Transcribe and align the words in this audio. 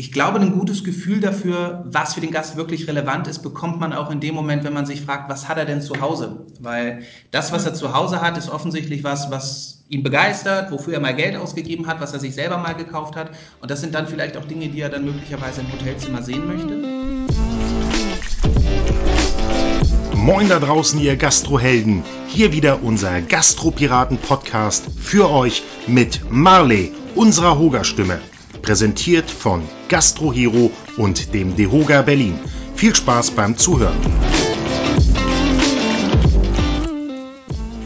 Ich 0.00 0.12
glaube, 0.12 0.40
ein 0.40 0.52
gutes 0.52 0.82
Gefühl 0.82 1.20
dafür, 1.20 1.84
was 1.84 2.14
für 2.14 2.22
den 2.22 2.30
Gast 2.30 2.56
wirklich 2.56 2.88
relevant 2.88 3.28
ist, 3.28 3.40
bekommt 3.40 3.80
man 3.80 3.92
auch 3.92 4.10
in 4.10 4.18
dem 4.18 4.34
Moment, 4.34 4.64
wenn 4.64 4.72
man 4.72 4.86
sich 4.86 5.02
fragt, 5.02 5.28
was 5.28 5.46
hat 5.46 5.58
er 5.58 5.66
denn 5.66 5.82
zu 5.82 6.00
Hause? 6.00 6.46
Weil 6.58 7.02
das, 7.32 7.52
was 7.52 7.66
er 7.66 7.74
zu 7.74 7.92
Hause 7.92 8.22
hat, 8.22 8.38
ist 8.38 8.48
offensichtlich 8.48 9.04
was, 9.04 9.30
was 9.30 9.84
ihn 9.90 10.02
begeistert, 10.02 10.72
wofür 10.72 10.94
er 10.94 11.00
mal 11.00 11.14
Geld 11.14 11.36
ausgegeben 11.36 11.86
hat, 11.86 12.00
was 12.00 12.14
er 12.14 12.18
sich 12.18 12.34
selber 12.34 12.56
mal 12.56 12.72
gekauft 12.72 13.14
hat. 13.14 13.32
Und 13.60 13.70
das 13.70 13.82
sind 13.82 13.94
dann 13.94 14.06
vielleicht 14.06 14.38
auch 14.38 14.46
Dinge, 14.46 14.68
die 14.68 14.80
er 14.80 14.88
dann 14.88 15.04
möglicherweise 15.04 15.60
im 15.60 15.70
Hotelzimmer 15.70 16.22
sehen 16.22 16.46
möchte. 16.46 16.78
Moin 20.16 20.48
da 20.48 20.60
draußen, 20.60 20.98
ihr 20.98 21.18
Gastrohelden. 21.18 22.04
Hier 22.26 22.54
wieder 22.54 22.82
unser 22.82 23.20
Gastropiraten-Podcast 23.20 24.86
für 24.98 25.30
euch 25.30 25.62
mit 25.86 26.22
Marley, 26.30 26.90
unserer 27.14 27.58
Hoga-Stimme 27.58 28.18
präsentiert 28.62 29.30
von 29.30 29.66
Gastrohero 29.88 30.70
und 30.96 31.34
dem 31.34 31.56
Dehoga 31.56 32.02
Berlin. 32.02 32.38
Viel 32.74 32.94
Spaß 32.94 33.32
beim 33.32 33.56
Zuhören. 33.56 33.98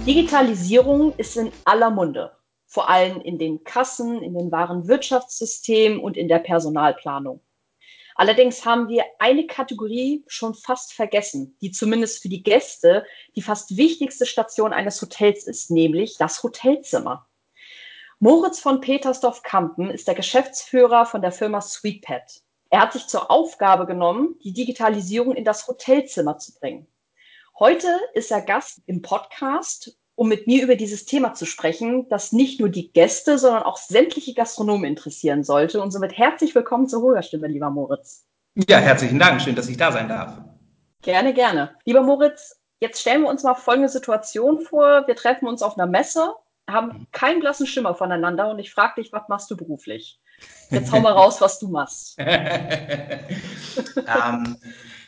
Digitalisierung 0.06 1.14
ist 1.16 1.36
in 1.36 1.50
aller 1.64 1.90
Munde, 1.90 2.32
vor 2.66 2.90
allem 2.90 3.20
in 3.22 3.38
den 3.38 3.64
Kassen, 3.64 4.22
in 4.22 4.34
den 4.34 4.52
Warenwirtschaftssystemen 4.52 5.98
und 5.98 6.16
in 6.16 6.28
der 6.28 6.40
Personalplanung. 6.40 7.41
Allerdings 8.14 8.64
haben 8.64 8.88
wir 8.88 9.04
eine 9.18 9.46
Kategorie 9.46 10.24
schon 10.28 10.54
fast 10.54 10.92
vergessen, 10.92 11.56
die 11.60 11.72
zumindest 11.72 12.22
für 12.22 12.28
die 12.28 12.42
Gäste 12.42 13.04
die 13.34 13.42
fast 13.42 13.77
wichtigste 13.77 14.27
Station 14.27 14.72
eines 14.72 15.02
Hotels 15.02 15.46
ist, 15.46 15.70
nämlich 15.70 16.16
das 16.18 16.42
Hotelzimmer. 16.42 17.27
Moritz 18.24 18.59
von 18.59 18.80
Petersdorf-Kampen 18.80 19.91
ist 19.91 20.09
der 20.09 20.14
Geschäftsführer 20.14 21.05
von 21.05 21.20
der 21.20 21.30
Firma 21.30 21.60
SweetPet. 21.60 22.41
Er 22.70 22.80
hat 22.80 22.95
sich 22.95 23.06
zur 23.06 23.30
Aufgabe 23.30 23.84
genommen, 23.84 24.38
die 24.42 24.55
Digitalisierung 24.55 25.34
in 25.34 25.45
das 25.45 25.69
Hotelzimmer 25.69 26.39
zu 26.39 26.55
bringen. 26.58 26.86
Heute 27.58 27.86
ist 28.14 28.31
er 28.31 28.41
Gast 28.41 28.81
im 28.86 29.03
Podcast, 29.03 29.98
um 30.14 30.31
mit 30.31 30.47
mir 30.47 30.62
über 30.62 30.75
dieses 30.75 31.05
Thema 31.05 31.34
zu 31.34 31.44
sprechen, 31.44 32.08
das 32.08 32.33
nicht 32.33 32.61
nur 32.61 32.70
die 32.70 32.91
Gäste, 32.94 33.36
sondern 33.36 33.64
auch 33.64 33.77
sämtliche 33.77 34.33
Gastronomen 34.33 34.86
interessieren 34.86 35.44
sollte. 35.44 35.83
Und 35.83 35.91
somit 35.91 36.16
herzlich 36.16 36.55
willkommen 36.55 36.88
zur 36.88 37.03
Hoherstimme, 37.03 37.47
lieber 37.47 37.69
Moritz. 37.69 38.25
Ja, 38.55 38.78
herzlichen 38.78 39.19
Dank. 39.19 39.42
Schön, 39.42 39.55
dass 39.55 39.69
ich 39.69 39.77
da 39.77 39.92
sein 39.92 40.09
darf. 40.09 40.38
Gerne, 41.03 41.34
gerne. 41.34 41.77
Lieber 41.84 42.00
Moritz, 42.00 42.59
jetzt 42.81 43.03
stellen 43.03 43.20
wir 43.20 43.28
uns 43.28 43.42
mal 43.42 43.55
folgende 43.55 43.91
Situation 43.91 44.62
vor. 44.62 45.06
Wir 45.06 45.14
treffen 45.14 45.47
uns 45.47 45.61
auf 45.61 45.77
einer 45.77 45.86
Messe 45.86 46.33
haben 46.68 46.88
mhm. 46.88 47.06
keinen 47.12 47.40
blassen 47.40 47.66
Schimmer 47.66 47.94
voneinander 47.94 48.50
und 48.50 48.58
ich 48.58 48.72
frage 48.72 49.00
dich, 49.02 49.12
was 49.12 49.28
machst 49.28 49.50
du 49.50 49.56
beruflich? 49.56 50.20
Jetzt 50.70 50.92
hau 50.92 51.00
mal 51.00 51.12
raus, 51.14 51.40
was 51.40 51.58
du 51.58 51.68
machst. 51.68 52.18
ähm, 52.18 52.26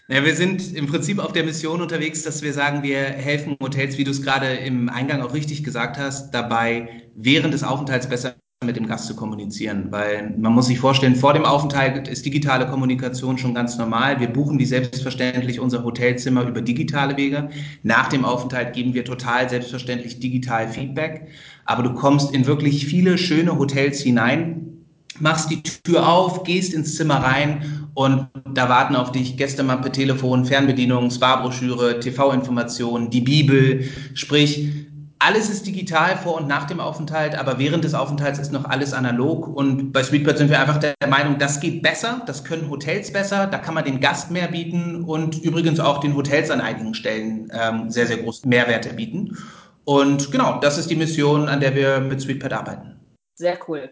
ja, 0.09 0.25
wir 0.25 0.37
sind 0.37 0.75
im 0.75 0.87
Prinzip 0.87 1.19
auf 1.19 1.33
der 1.33 1.43
Mission 1.45 1.83
unterwegs, 1.83 2.23
dass 2.23 2.43
wir 2.43 2.53
sagen, 2.53 2.85
wir 2.85 2.99
helfen 2.99 3.57
Hotels, 3.61 3.99
wie 3.99 4.05
du 4.05 4.13
es 4.13 4.23
gerade 4.23 4.55
im 4.55 4.89
Eingang 4.89 5.21
auch 5.21 5.35
richtig 5.35 5.65
gesagt 5.65 5.99
hast, 5.99 6.31
dabei 6.31 7.09
während 7.17 7.53
des 7.53 7.65
Aufenthalts 7.65 8.09
besser 8.09 8.37
mit 8.65 8.77
dem 8.77 8.87
Gast 8.87 9.07
zu 9.07 9.15
kommunizieren, 9.15 9.89
weil 9.91 10.35
man 10.39 10.55
muss 10.55 10.69
sich 10.69 10.79
vorstellen, 10.79 11.15
vor 11.15 11.35
dem 11.35 11.45
Aufenthalt 11.45 12.09
ist 12.09 12.25
digitale 12.25 12.67
Kommunikation 12.67 13.37
schon 13.37 13.53
ganz 13.53 13.77
normal. 13.77 14.19
Wir 14.19 14.29
buchen 14.29 14.59
wie 14.59 14.65
selbstverständlich 14.65 15.61
unser 15.61 15.85
Hotelzimmer 15.85 16.43
über 16.45 16.63
digitale 16.63 17.19
Wege. 17.19 17.51
Nach 17.83 18.09
dem 18.09 18.25
Aufenthalt 18.25 18.73
geben 18.73 18.95
wir 18.95 19.05
total 19.05 19.51
selbstverständlich 19.51 20.21
digital 20.21 20.69
Feedback, 20.69 21.29
aber 21.67 21.83
du 21.83 21.93
kommst 21.93 22.35
in 22.35 22.47
wirklich 22.47 22.87
viele 22.87 23.19
schöne 23.19 23.59
Hotels 23.59 24.01
hinein, 24.01 24.87
machst 25.21 25.51
die 25.51 25.63
Tür 25.63 26.09
auf, 26.09 26.43
gehst 26.43 26.73
ins 26.73 26.97
Zimmer 26.97 27.17
rein 27.17 27.89
und 27.93 28.27
da 28.55 28.71
warten 28.71 28.97
auf 28.97 29.13
dich 29.13 29.37
Gästemappe, 29.37 29.93
Telefon, 29.93 30.47
Fernbedienung, 30.47 31.11
Sparbroschüre, 31.11 32.01
TV-Informationen, 32.01 33.11
die 33.11 33.21
Bibel, 33.21 33.85
sprich 34.15 34.87
alles 35.19 35.49
ist 35.49 35.67
digital 35.67 36.17
vor 36.17 36.37
und 36.37 36.47
nach 36.47 36.67
dem 36.67 36.79
Aufenthalt, 36.79 37.37
aber 37.37 37.59
während 37.59 37.85
des 37.85 37.95
Aufenthalts 37.95 38.39
ist 38.39 38.53
noch 38.53 38.65
alles 38.67 38.93
analog. 38.93 39.49
Und 39.49 39.93
bei 39.93 40.03
Sweetbird 40.03 40.39
sind 40.39 40.51
wir 40.51 40.61
einfach 40.61 40.79
der 40.79 40.95
Meinung, 41.09 41.39
das 41.39 41.61
geht 41.61 41.83
besser, 41.83 42.23
das 42.27 42.45
können 42.45 42.69
Hotels 42.71 43.13
besser, 43.13 43.47
da 43.47 43.59
kann 43.59 43.75
man 43.75 43.85
den 43.85 44.01
Gast 44.01 44.31
mehr 44.31 44.49
bieten 44.49 45.05
und 45.05 45.43
übrigens 45.43 45.81
auch 45.81 46.01
den 46.01 46.15
Hotels 46.15 46.51
an 46.51 46.61
einigen 46.61 46.95
Stellen 46.95 47.51
ähm, 47.53 47.91
sehr, 47.91 48.07
sehr 48.07 48.19
großen 48.19 48.49
Mehrwerte 48.49 48.93
bieten. 48.93 49.37
Und 49.85 50.33
genau, 50.33 50.59
das 50.61 50.79
ist 50.79 50.91
die 50.91 50.97
Mission, 50.97 51.49
an 51.49 51.61
der 51.61 51.75
wir 51.75 52.01
mit 52.01 52.21
Sweetpad 52.21 52.53
arbeiten. 52.53 53.01
Sehr 53.35 53.59
cool. 53.69 53.91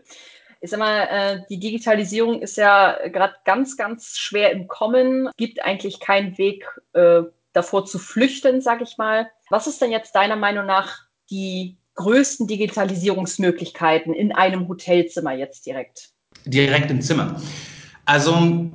Ich 0.61 0.71
sag 0.71 0.81
mal, 0.81 1.03
äh, 1.11 1.41
die 1.49 1.61
Digitalisierung 1.61 2.41
ist 2.41 2.57
ja 2.57 2.99
gerade 3.09 3.35
ganz, 3.45 3.77
ganz 3.77 4.17
schwer 4.17 4.51
im 4.51 4.67
Kommen, 4.67 5.29
gibt 5.37 5.63
eigentlich 5.63 6.01
keinen 6.01 6.37
Weg 6.39 6.67
äh, 6.95 7.23
davor 7.53 7.85
zu 7.87 7.99
flüchten, 7.99 8.61
sag 8.61 8.83
ich 8.83 8.99
mal. 8.99 9.31
Was 9.51 9.67
ist 9.67 9.81
denn 9.81 9.91
jetzt 9.91 10.15
deiner 10.15 10.37
Meinung 10.37 10.67
nach 10.67 11.04
die 11.31 11.77
größten 11.95 12.47
Digitalisierungsmöglichkeiten 12.47 14.15
in 14.15 14.33
einem 14.33 14.69
Hotelzimmer 14.69 15.33
jetzt 15.33 15.67
direkt? 15.67 16.11
Direkt 16.47 16.91
im 16.91 17.01
Zimmer. 17.01 17.41
Also 18.05 18.71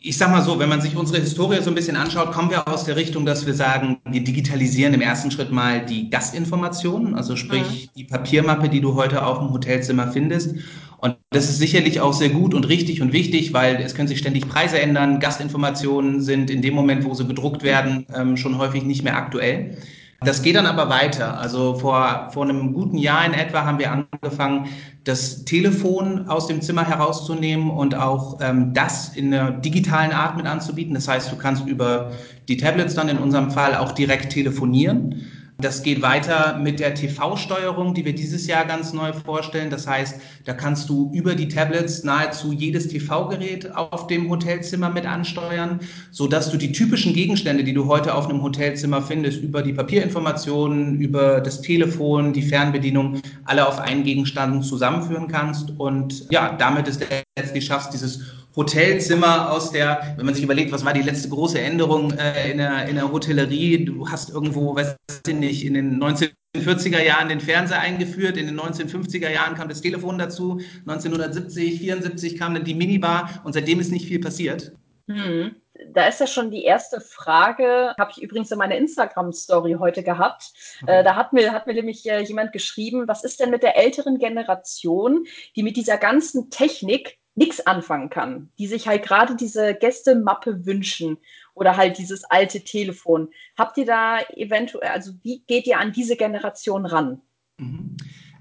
ich 0.00 0.16
sag 0.16 0.30
mal 0.30 0.42
so, 0.42 0.58
wenn 0.58 0.68
man 0.68 0.80
sich 0.80 0.96
unsere 0.96 1.20
Historie 1.20 1.60
so 1.60 1.70
ein 1.70 1.74
bisschen 1.74 1.96
anschaut, 1.96 2.30
kommen 2.32 2.50
wir 2.50 2.68
aus 2.68 2.84
der 2.84 2.96
Richtung, 2.96 3.26
dass 3.26 3.46
wir 3.46 3.54
sagen, 3.54 3.98
wir 4.08 4.22
digitalisieren 4.22 4.94
im 4.94 5.00
ersten 5.00 5.30
Schritt 5.30 5.50
mal 5.50 5.84
die 5.84 6.08
Gastinformationen, 6.08 7.14
also 7.14 7.34
sprich 7.34 7.62
mhm. 7.62 7.90
die 7.96 8.04
Papiermappe, 8.04 8.68
die 8.68 8.80
du 8.80 8.94
heute 8.94 9.26
auf 9.26 9.38
dem 9.38 9.50
Hotelzimmer 9.50 10.12
findest. 10.12 10.54
Und 10.98 11.16
das 11.30 11.48
ist 11.48 11.58
sicherlich 11.58 12.00
auch 12.00 12.12
sehr 12.12 12.30
gut 12.30 12.54
und 12.54 12.68
richtig 12.68 13.02
und 13.02 13.12
wichtig, 13.12 13.52
weil 13.52 13.76
es 13.76 13.94
können 13.94 14.08
sich 14.08 14.18
ständig 14.18 14.48
Preise 14.48 14.80
ändern. 14.80 15.20
Gastinformationen 15.20 16.20
sind 16.20 16.50
in 16.50 16.62
dem 16.62 16.74
Moment, 16.74 17.04
wo 17.04 17.14
sie 17.14 17.26
gedruckt 17.26 17.62
werden, 17.62 18.06
ähm, 18.14 18.36
schon 18.36 18.58
häufig 18.58 18.84
nicht 18.84 19.04
mehr 19.04 19.16
aktuell. 19.16 19.78
Das 20.20 20.42
geht 20.42 20.56
dann 20.56 20.66
aber 20.66 20.88
weiter. 20.88 21.38
Also 21.38 21.76
vor, 21.76 22.30
vor 22.32 22.42
einem 22.42 22.72
guten 22.72 22.98
Jahr 22.98 23.24
in 23.24 23.34
etwa 23.34 23.64
haben 23.64 23.78
wir 23.78 23.92
angefangen, 23.92 24.66
das 25.04 25.44
Telefon 25.44 26.28
aus 26.28 26.48
dem 26.48 26.60
Zimmer 26.60 26.84
herauszunehmen 26.84 27.70
und 27.70 27.94
auch 27.94 28.38
ähm, 28.40 28.74
das 28.74 29.10
in 29.16 29.32
einer 29.32 29.52
digitalen 29.52 30.10
Art 30.10 30.36
mit 30.36 30.46
anzubieten. 30.46 30.94
Das 30.94 31.06
heißt, 31.06 31.30
du 31.30 31.36
kannst 31.36 31.66
über 31.66 32.10
die 32.48 32.56
Tablets 32.56 32.94
dann 32.94 33.08
in 33.08 33.18
unserem 33.18 33.52
Fall 33.52 33.76
auch 33.76 33.92
direkt 33.92 34.32
telefonieren. 34.32 35.24
Das 35.60 35.82
geht 35.82 36.02
weiter 36.02 36.56
mit 36.56 36.78
der 36.78 36.94
TV-Steuerung, 36.94 37.92
die 37.92 38.04
wir 38.04 38.14
dieses 38.14 38.46
Jahr 38.46 38.64
ganz 38.64 38.92
neu 38.92 39.12
vorstellen. 39.12 39.70
Das 39.70 39.88
heißt, 39.88 40.20
da 40.44 40.54
kannst 40.54 40.88
du 40.88 41.10
über 41.12 41.34
die 41.34 41.48
Tablets 41.48 42.04
nahezu 42.04 42.52
jedes 42.52 42.86
TV-Gerät 42.86 43.74
auf 43.74 44.06
dem 44.06 44.30
Hotelzimmer 44.30 44.88
mit 44.88 45.04
ansteuern, 45.04 45.80
so 46.12 46.28
dass 46.28 46.52
du 46.52 46.58
die 46.58 46.70
typischen 46.70 47.12
Gegenstände, 47.12 47.64
die 47.64 47.74
du 47.74 47.88
heute 47.88 48.14
auf 48.14 48.28
einem 48.28 48.40
Hotelzimmer 48.40 49.02
findest, 49.02 49.42
über 49.42 49.62
die 49.62 49.72
Papierinformationen, 49.72 51.00
über 51.00 51.40
das 51.40 51.60
Telefon, 51.60 52.32
die 52.32 52.42
Fernbedienung, 52.42 53.20
alle 53.44 53.66
auf 53.66 53.80
einen 53.80 54.04
Gegenstand 54.04 54.64
zusammenführen 54.64 55.26
kannst. 55.26 55.72
Und 55.76 56.30
ja, 56.30 56.54
damit 56.56 56.86
ist 56.86 57.04
letztlich 57.36 57.66
schaffst, 57.66 57.92
dieses 57.92 58.20
Hotelzimmer 58.58 59.52
aus 59.52 59.70
der, 59.70 60.14
wenn 60.16 60.26
man 60.26 60.34
sich 60.34 60.42
überlegt, 60.42 60.72
was 60.72 60.84
war 60.84 60.92
die 60.92 61.02
letzte 61.02 61.28
große 61.28 61.60
Änderung 61.60 62.12
äh, 62.18 62.50
in, 62.50 62.58
der, 62.58 62.88
in 62.88 62.96
der 62.96 63.12
Hotellerie, 63.12 63.84
du 63.84 64.10
hast 64.10 64.30
irgendwo, 64.30 64.74
weiß 64.74 64.96
ich 65.28 65.34
nicht, 65.34 65.64
in 65.64 65.74
den 65.74 66.02
1940er 66.02 67.00
Jahren 67.00 67.28
den 67.28 67.38
Fernseher 67.38 67.80
eingeführt, 67.80 68.36
in 68.36 68.46
den 68.46 68.58
1950er 68.58 69.30
Jahren 69.30 69.54
kam 69.54 69.68
das 69.68 69.80
Telefon 69.80 70.18
dazu, 70.18 70.60
1970, 70.88 71.78
74 71.78 72.36
kam 72.36 72.54
dann 72.54 72.64
die 72.64 72.74
Minibar 72.74 73.40
und 73.44 73.52
seitdem 73.52 73.78
ist 73.78 73.92
nicht 73.92 74.08
viel 74.08 74.20
passiert. 74.20 74.72
Hm. 75.08 75.54
Da 75.94 76.08
ist 76.08 76.18
ja 76.18 76.26
schon 76.26 76.50
die 76.50 76.64
erste 76.64 77.00
Frage, 77.00 77.94
habe 77.96 78.10
ich 78.10 78.20
übrigens 78.20 78.50
in 78.50 78.58
meiner 78.58 78.74
Instagram-Story 78.74 79.76
heute 79.78 80.02
gehabt. 80.02 80.50
Okay. 80.82 80.98
Äh, 80.98 81.04
da 81.04 81.14
hat 81.14 81.32
mir, 81.32 81.52
hat 81.52 81.68
mir 81.68 81.74
nämlich 81.74 82.04
äh, 82.10 82.22
jemand 82.22 82.52
geschrieben, 82.52 83.06
was 83.06 83.22
ist 83.22 83.38
denn 83.38 83.50
mit 83.50 83.62
der 83.62 83.76
älteren 83.76 84.18
Generation, 84.18 85.24
die 85.54 85.62
mit 85.62 85.76
dieser 85.76 85.96
ganzen 85.96 86.50
Technik 86.50 87.18
nichts 87.38 87.66
anfangen 87.66 88.10
kann, 88.10 88.50
die 88.58 88.66
sich 88.66 88.88
halt 88.88 89.04
gerade 89.04 89.36
diese 89.36 89.74
Gästemappe 89.74 90.66
wünschen 90.66 91.18
oder 91.54 91.76
halt 91.76 91.96
dieses 91.96 92.24
alte 92.24 92.60
Telefon. 92.60 93.30
Habt 93.56 93.78
ihr 93.78 93.86
da 93.86 94.20
eventuell, 94.34 94.90
also 94.90 95.12
wie 95.22 95.40
geht 95.46 95.66
ihr 95.66 95.78
an 95.78 95.92
diese 95.92 96.16
Generation 96.16 96.84
ran? 96.84 97.22
Mhm. 97.58 97.96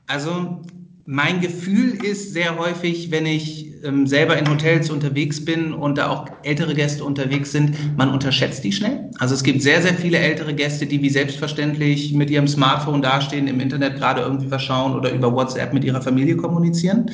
Also 0.07 0.61
mein 1.09 1.39
Gefühl 1.39 2.03
ist 2.03 2.33
sehr 2.33 2.57
häufig, 2.57 3.11
wenn 3.11 3.25
ich 3.25 3.67
ähm, 3.85 4.07
selber 4.07 4.37
in 4.37 4.49
Hotels 4.49 4.89
unterwegs 4.89 5.43
bin 5.43 5.71
und 5.73 5.97
da 5.97 6.09
auch 6.09 6.25
ältere 6.43 6.73
Gäste 6.73 7.05
unterwegs 7.05 7.53
sind, 7.53 7.97
man 7.97 8.09
unterschätzt 8.09 8.65
die 8.65 8.73
schnell. 8.73 9.09
Also 9.17 9.33
es 9.33 9.43
gibt 9.43 9.61
sehr, 9.61 9.81
sehr 9.81 9.93
viele 9.93 10.17
ältere 10.17 10.53
Gäste, 10.53 10.85
die 10.85 11.01
wie 11.01 11.09
selbstverständlich 11.09 12.13
mit 12.13 12.29
ihrem 12.29 12.49
Smartphone 12.49 13.01
dastehen, 13.01 13.47
im 13.47 13.61
Internet 13.61 13.95
gerade 13.95 14.21
irgendwie 14.21 14.49
verschauen 14.49 14.95
oder 14.95 15.09
über 15.11 15.33
WhatsApp 15.33 15.73
mit 15.73 15.85
ihrer 15.85 16.01
Familie 16.01 16.35
kommunizieren. 16.35 17.09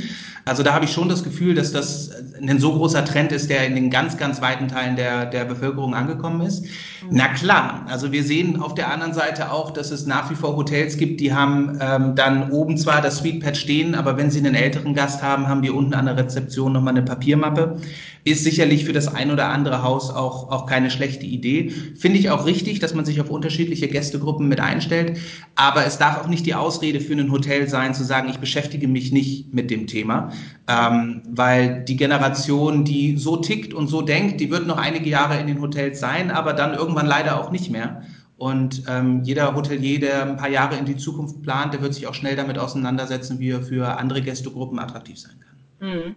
Also 0.46 0.62
da 0.64 0.74
habe 0.74 0.86
ich 0.86 0.92
schon 0.92 1.08
das 1.08 1.24
Gefühl, 1.24 1.56
dass 1.56 1.72
das 1.72 2.12
ein 2.42 2.60
so 2.60 2.74
großer 2.74 3.06
Trend 3.06 3.32
ist, 3.32 3.50
der 3.50 3.66
in 3.66 3.76
den 3.76 3.90
ganz, 3.90 4.18
ganz 4.18 4.42
weiten 4.42 4.68
Teilen 4.68 4.98
der, 4.98 5.26
der 5.26 5.46
Bevölkerung 5.46 5.96
angekommen 5.96 6.42
ist. 6.42 6.64
Mhm. 6.64 6.70
Na 7.12 7.28
klar, 7.30 7.86
also 7.88 8.12
wir 8.12 8.24
sehen 8.24 8.62
auf 8.62 8.74
der 8.76 8.92
anderen 8.92 9.14
Seite 9.14 9.52
auch, 9.52 9.72
dass 9.72 9.92
es 9.92 10.06
nach 10.06 10.30
wie 10.30 10.36
vor 10.36 10.58
Hotels 10.58 10.98
gibt, 10.98 11.22
die 11.22 11.34
haben 11.34 11.78
ähm, 11.80 12.16
dann 12.16 12.52
oben 12.52 12.78
zwar 12.78 13.02
das 13.02 13.20
Sweetpad 13.20 13.56
stehen, 13.56 13.83
verstehen, 13.84 13.96
aber 13.96 14.18
wenn 14.18 14.32
Sie 14.32 14.40
einen 14.40 14.56
älteren 14.56 14.94
Gast 14.94 15.22
haben, 15.22 15.48
haben 15.48 15.64
wir 15.64 15.76
unten 15.76 15.94
an 15.94 16.06
der 16.06 16.18
Rezeption 16.18 16.74
nochmal 16.74 16.94
eine 16.94 17.04
Papiermappe. 17.04 17.78
Ist 18.24 18.44
sicherlich 18.44 18.86
für 18.86 18.94
das 18.94 19.14
ein 19.14 19.32
oder 19.32 19.50
andere 19.50 19.84
Haus 19.84 20.10
auch, 20.10 20.50
auch 20.50 20.66
keine 20.66 20.90
schlechte 20.90 21.26
Idee. 21.26 21.72
Finde 21.98 22.20
ich 22.20 22.30
auch 22.30 22.46
richtig, 22.46 22.80
dass 22.80 22.94
man 22.94 23.06
sich 23.06 23.20
auf 23.20 23.30
unterschiedliche 23.30 23.88
Gästegruppen 23.88 24.48
mit 24.48 24.62
einstellt. 24.62 25.18
Aber 25.56 25.86
es 25.86 25.98
darf 25.98 26.22
auch 26.22 26.28
nicht 26.28 26.46
die 26.46 26.56
Ausrede 26.56 27.02
für 27.02 27.14
ein 27.14 27.32
Hotel 27.32 27.68
sein, 27.68 27.94
zu 27.94 28.04
sagen, 28.04 28.30
ich 28.30 28.38
beschäftige 28.38 28.88
mich 28.88 29.12
nicht 29.12 29.54
mit 29.54 29.70
dem 29.70 29.88
Thema. 29.88 30.32
Ähm, 30.68 31.22
weil 31.30 31.84
die 31.84 31.98
Generation, 31.98 32.86
die 32.86 33.18
so 33.18 33.38
tickt 33.38 33.74
und 33.74 33.88
so 33.88 34.02
denkt, 34.02 34.40
die 34.40 34.50
wird 34.50 34.68
noch 34.68 34.78
einige 34.78 35.10
Jahre 35.10 35.40
in 35.40 35.48
den 35.48 35.62
Hotels 35.62 36.00
sein, 36.00 36.32
aber 36.32 36.54
dann 36.54 36.74
irgendwann 36.74 37.08
leider 37.08 37.40
auch 37.40 37.52
nicht 37.52 37.70
mehr. 37.70 38.04
Und 38.38 38.84
ähm, 38.90 39.22
jeder 39.24 39.56
Hotelier, 39.56 40.00
der 40.00 40.24
ein 40.24 40.38
paar 40.38 40.50
Jahre 40.50 40.76
in 40.76 40.86
die 40.86 40.98
Zukunft 40.98 41.42
plant, 41.44 41.74
der 41.74 41.82
wird 41.82 41.94
sich 41.94 42.08
auch 42.08 42.14
schnell 42.14 42.36
damit 42.36 42.58
auseinandersetzen, 42.58 43.40
wie 43.40 43.52
er 43.52 43.62
für 43.62 43.98
andere 43.98 44.22
Gästegruppen 44.22 44.80
attraktiv 44.80 45.20
sein 45.20 45.40
kann. 45.40 45.90
Hm. 45.90 46.16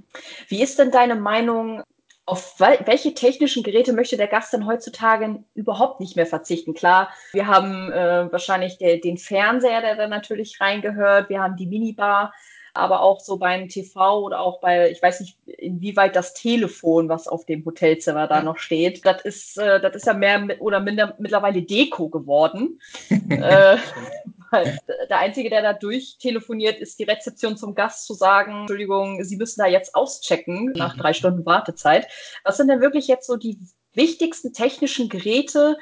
Wie 0.48 0.62
ist 0.62 0.78
denn 0.78 0.90
deine 0.90 1.16
Meinung 1.16 1.82
auf 2.28 2.58
welche 2.58 3.14
technischen 3.14 3.62
Geräte 3.62 3.92
möchte 3.92 4.16
der 4.16 4.26
Gast 4.26 4.52
denn 4.52 4.66
heutzutage 4.66 5.44
überhaupt 5.54 6.00
nicht 6.00 6.16
mehr 6.16 6.26
verzichten? 6.26 6.74
Klar, 6.74 7.10
wir 7.32 7.46
haben 7.46 7.92
äh, 7.92 8.30
wahrscheinlich 8.32 8.78
der, 8.78 8.98
den 8.98 9.16
Fernseher, 9.16 9.80
der 9.80 9.94
da 9.94 10.08
natürlich 10.08 10.60
reingehört, 10.60 11.28
wir 11.28 11.40
haben 11.40 11.56
die 11.56 11.66
Minibar, 11.66 12.32
aber 12.76 13.00
auch 13.00 13.20
so 13.20 13.36
beim 13.36 13.68
TV 13.68 14.20
oder 14.20 14.40
auch 14.40 14.60
bei, 14.60 14.90
ich 14.90 15.02
weiß 15.02 15.20
nicht, 15.20 15.38
inwieweit 15.46 16.16
das 16.16 16.34
Telefon, 16.34 17.08
was 17.08 17.28
auf 17.28 17.46
dem 17.46 17.64
Hotelzimmer 17.64 18.26
da 18.26 18.42
noch 18.42 18.58
steht, 18.58 19.04
das 19.04 19.22
ist, 19.22 19.58
äh, 19.58 19.80
das 19.80 19.96
ist 19.96 20.06
ja 20.06 20.14
mehr 20.14 20.46
oder 20.60 20.80
minder 20.80 21.14
mittlerweile 21.18 21.62
Deko 21.62 22.08
geworden. 22.08 22.80
äh, 23.10 23.76
der 24.52 25.18
Einzige, 25.18 25.50
der 25.50 25.62
da 25.62 25.72
durchtelefoniert, 25.72 26.78
ist 26.78 26.98
die 26.98 27.04
Rezeption 27.04 27.56
zum 27.56 27.74
Gast 27.74 28.06
zu 28.06 28.14
sagen, 28.14 28.60
Entschuldigung, 28.60 29.22
Sie 29.24 29.36
müssen 29.36 29.60
da 29.60 29.66
jetzt 29.66 29.94
auschecken 29.94 30.72
nach 30.76 30.96
mhm. 30.96 31.00
drei 31.00 31.12
Stunden 31.12 31.44
Wartezeit. 31.46 32.06
Was 32.44 32.56
sind 32.56 32.68
denn 32.68 32.80
wirklich 32.80 33.08
jetzt 33.08 33.26
so 33.26 33.36
die 33.36 33.58
wichtigsten 33.92 34.52
technischen 34.52 35.08
Geräte, 35.08 35.76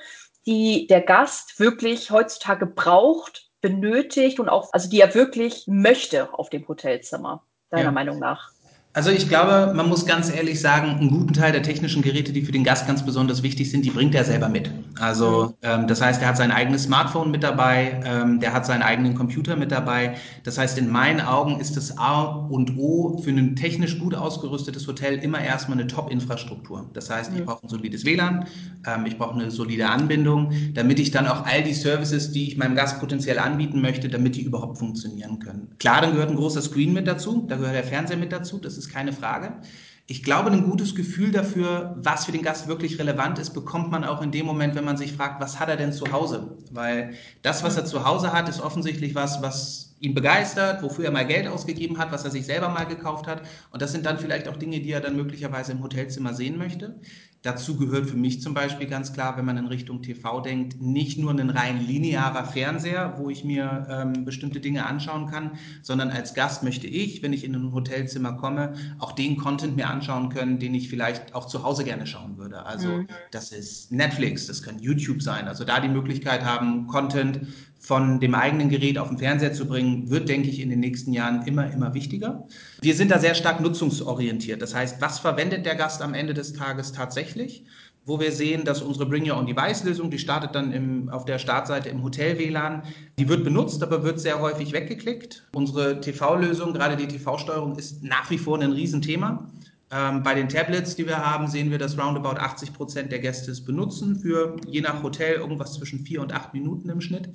die 0.46 0.86
der 0.86 1.00
Gast 1.00 1.58
wirklich 1.58 2.10
heutzutage 2.10 2.66
braucht, 2.66 3.50
benötigt 3.64 4.38
und 4.40 4.50
auch, 4.50 4.74
also 4.74 4.90
die 4.90 5.00
er 5.00 5.14
wirklich 5.14 5.64
möchte 5.66 6.34
auf 6.34 6.50
dem 6.50 6.68
Hotelzimmer, 6.68 7.42
deiner 7.70 7.84
ja. 7.84 7.90
Meinung 7.92 8.18
nach? 8.18 8.52
Also 8.94 9.10
ich 9.10 9.28
glaube, 9.28 9.72
man 9.74 9.88
muss 9.88 10.06
ganz 10.06 10.32
ehrlich 10.32 10.60
sagen, 10.60 10.88
einen 10.90 11.10
guten 11.10 11.32
Teil 11.32 11.50
der 11.50 11.64
technischen 11.64 12.00
Geräte, 12.00 12.32
die 12.32 12.42
für 12.42 12.52
den 12.52 12.62
Gast 12.62 12.86
ganz 12.86 13.04
besonders 13.04 13.42
wichtig 13.42 13.68
sind, 13.68 13.84
die 13.84 13.90
bringt 13.90 14.14
er 14.14 14.22
selber 14.22 14.48
mit. 14.48 14.70
Also 15.00 15.46
mhm. 15.46 15.54
ähm, 15.62 15.86
das 15.88 16.00
heißt, 16.00 16.22
er 16.22 16.28
hat 16.28 16.36
sein 16.36 16.52
eigenes 16.52 16.84
Smartphone 16.84 17.32
mit 17.32 17.42
dabei, 17.42 18.00
ähm, 18.06 18.38
der 18.38 18.52
hat 18.52 18.64
seinen 18.64 18.82
eigenen 18.82 19.16
Computer 19.16 19.56
mit 19.56 19.72
dabei. 19.72 20.14
Das 20.44 20.58
heißt, 20.58 20.78
in 20.78 20.88
meinen 20.88 21.20
Augen 21.20 21.58
ist 21.58 21.76
das 21.76 21.98
A 21.98 22.22
und 22.22 22.78
O 22.78 23.18
für 23.18 23.30
ein 23.30 23.56
technisch 23.56 23.98
gut 23.98 24.14
ausgerüstetes 24.14 24.86
Hotel 24.86 25.18
immer 25.18 25.40
erstmal 25.40 25.76
eine 25.76 25.88
Top-Infrastruktur. 25.88 26.88
Das 26.92 27.10
heißt, 27.10 27.32
mhm. 27.32 27.38
ich 27.38 27.44
brauche 27.46 27.64
ein 27.64 27.68
solides 27.68 28.04
WLAN, 28.04 28.46
ähm, 28.86 29.06
ich 29.06 29.18
brauche 29.18 29.34
eine 29.34 29.50
solide 29.50 29.88
Anbindung, 29.88 30.52
damit 30.72 31.00
ich 31.00 31.10
dann 31.10 31.26
auch 31.26 31.44
all 31.46 31.64
die 31.64 31.74
Services, 31.74 32.30
die 32.30 32.46
ich 32.46 32.56
meinem 32.56 32.76
Gast 32.76 33.00
potenziell 33.00 33.40
anbieten 33.40 33.80
möchte, 33.80 34.08
damit 34.08 34.36
die 34.36 34.42
überhaupt 34.42 34.78
funktionieren 34.78 35.40
können. 35.40 35.66
Klar, 35.80 36.00
dann 36.00 36.12
gehört 36.12 36.30
ein 36.30 36.36
großer 36.36 36.62
Screen 36.62 36.92
mit 36.92 37.08
dazu, 37.08 37.44
da 37.48 37.56
gehört 37.56 37.74
der 37.74 37.82
Fernseher 37.82 38.18
mit 38.18 38.30
dazu, 38.30 38.58
das 38.58 38.78
ist 38.78 38.83
ist 38.86 38.92
keine 38.92 39.12
Frage. 39.12 39.60
Ich 40.06 40.22
glaube, 40.22 40.50
ein 40.50 40.64
gutes 40.64 40.94
Gefühl 40.94 41.30
dafür, 41.30 41.96
was 41.96 42.26
für 42.26 42.32
den 42.32 42.42
Gast 42.42 42.68
wirklich 42.68 42.98
relevant 42.98 43.38
ist, 43.38 43.54
bekommt 43.54 43.90
man 43.90 44.04
auch 44.04 44.20
in 44.20 44.32
dem 44.32 44.44
Moment, 44.44 44.74
wenn 44.74 44.84
man 44.84 44.98
sich 44.98 45.14
fragt, 45.14 45.40
was 45.40 45.58
hat 45.58 45.70
er 45.70 45.78
denn 45.78 45.94
zu 45.94 46.12
Hause? 46.12 46.58
Weil 46.72 47.14
das, 47.40 47.62
was 47.64 47.78
er 47.78 47.86
zu 47.86 48.04
Hause 48.04 48.32
hat, 48.32 48.46
ist 48.48 48.60
offensichtlich 48.60 49.14
was, 49.14 49.40
was 49.40 49.96
ihn 50.00 50.12
begeistert, 50.14 50.82
wofür 50.82 51.06
er 51.06 51.10
mal 51.10 51.26
Geld 51.26 51.46
ausgegeben 51.48 51.96
hat, 51.96 52.12
was 52.12 52.24
er 52.24 52.30
sich 52.30 52.44
selber 52.44 52.68
mal 52.68 52.84
gekauft 52.84 53.26
hat. 53.26 53.42
Und 53.70 53.80
das 53.80 53.92
sind 53.92 54.04
dann 54.04 54.18
vielleicht 54.18 54.46
auch 54.46 54.58
Dinge, 54.58 54.80
die 54.80 54.90
er 54.92 55.00
dann 55.00 55.16
möglicherweise 55.16 55.72
im 55.72 55.82
Hotelzimmer 55.82 56.34
sehen 56.34 56.58
möchte. 56.58 57.00
Dazu 57.44 57.76
gehört 57.76 58.08
für 58.08 58.16
mich 58.16 58.40
zum 58.40 58.54
Beispiel 58.54 58.86
ganz 58.86 59.12
klar, 59.12 59.36
wenn 59.36 59.44
man 59.44 59.58
in 59.58 59.66
Richtung 59.66 60.00
TV 60.00 60.40
denkt, 60.40 60.80
nicht 60.80 61.18
nur 61.18 61.30
ein 61.30 61.50
rein 61.50 61.78
linearer 61.86 62.46
Fernseher, 62.46 63.16
wo 63.18 63.28
ich 63.28 63.44
mir 63.44 63.86
ähm, 63.90 64.24
bestimmte 64.24 64.60
Dinge 64.60 64.86
anschauen 64.86 65.26
kann, 65.26 65.50
sondern 65.82 66.08
als 66.10 66.32
Gast 66.32 66.62
möchte 66.62 66.86
ich, 66.86 67.22
wenn 67.22 67.34
ich 67.34 67.44
in 67.44 67.54
ein 67.54 67.74
Hotelzimmer 67.74 68.32
komme, 68.32 68.72
auch 68.98 69.12
den 69.12 69.36
Content 69.36 69.76
mir 69.76 69.90
anschauen 69.90 70.30
können, 70.30 70.58
den 70.58 70.74
ich 70.74 70.88
vielleicht 70.88 71.34
auch 71.34 71.46
zu 71.46 71.62
Hause 71.62 71.84
gerne 71.84 72.06
schauen 72.06 72.38
würde. 72.38 72.64
Also 72.64 72.88
mhm. 72.88 73.08
das 73.30 73.52
ist 73.52 73.92
Netflix, 73.92 74.46
das 74.46 74.62
kann 74.62 74.78
YouTube 74.78 75.20
sein. 75.20 75.46
Also 75.46 75.64
da 75.64 75.80
die 75.80 75.88
Möglichkeit 75.88 76.46
haben, 76.46 76.86
Content 76.86 77.46
von 77.84 78.18
dem 78.18 78.34
eigenen 78.34 78.70
Gerät 78.70 78.96
auf 78.96 79.08
den 79.08 79.18
Fernseher 79.18 79.52
zu 79.52 79.66
bringen, 79.66 80.08
wird, 80.08 80.30
denke 80.30 80.48
ich, 80.48 80.60
in 80.60 80.70
den 80.70 80.80
nächsten 80.80 81.12
Jahren 81.12 81.46
immer, 81.46 81.70
immer 81.70 81.92
wichtiger. 81.92 82.48
Wir 82.80 82.94
sind 82.94 83.10
da 83.10 83.18
sehr 83.18 83.34
stark 83.34 83.60
nutzungsorientiert. 83.60 84.62
Das 84.62 84.74
heißt, 84.74 85.02
was 85.02 85.18
verwendet 85.18 85.66
der 85.66 85.74
Gast 85.74 86.00
am 86.00 86.14
Ende 86.14 86.32
des 86.32 86.54
Tages 86.54 86.92
tatsächlich? 86.92 87.66
Wo 88.06 88.18
wir 88.18 88.32
sehen, 88.32 88.64
dass 88.64 88.80
unsere 88.80 89.04
Bring 89.04 89.30
Your 89.30 89.36
Own 89.36 89.44
Device 89.44 89.84
Lösung, 89.84 90.10
die 90.10 90.18
startet 90.18 90.54
dann 90.54 90.72
im, 90.72 91.10
auf 91.10 91.26
der 91.26 91.38
Startseite 91.38 91.90
im 91.90 92.02
Hotel 92.02 92.38
WLAN, 92.38 92.84
die 93.18 93.28
wird 93.28 93.44
benutzt, 93.44 93.82
aber 93.82 94.02
wird 94.02 94.18
sehr 94.18 94.40
häufig 94.40 94.72
weggeklickt. 94.72 95.46
Unsere 95.54 96.00
TV-Lösung, 96.00 96.72
gerade 96.72 96.96
die 96.96 97.08
TV-Steuerung, 97.08 97.76
ist 97.76 98.02
nach 98.02 98.30
wie 98.30 98.38
vor 98.38 98.58
ein 98.58 98.72
Riesenthema. 98.72 99.46
Ähm, 99.90 100.22
bei 100.22 100.34
den 100.34 100.48
Tablets, 100.48 100.96
die 100.96 101.06
wir 101.06 101.18
haben, 101.18 101.48
sehen 101.48 101.70
wir, 101.70 101.78
dass 101.78 101.98
roundabout 101.98 102.38
80 102.40 102.72
Prozent 102.72 103.12
der 103.12 103.18
Gäste 103.18 103.50
es 103.50 103.64
benutzen 103.64 104.16
für 104.16 104.56
je 104.66 104.80
nach 104.80 105.02
Hotel 105.02 105.36
irgendwas 105.36 105.74
zwischen 105.74 106.00
vier 106.00 106.22
und 106.22 106.32
acht 106.32 106.54
Minuten 106.54 106.88
im 106.88 107.00
Schnitt. 107.02 107.28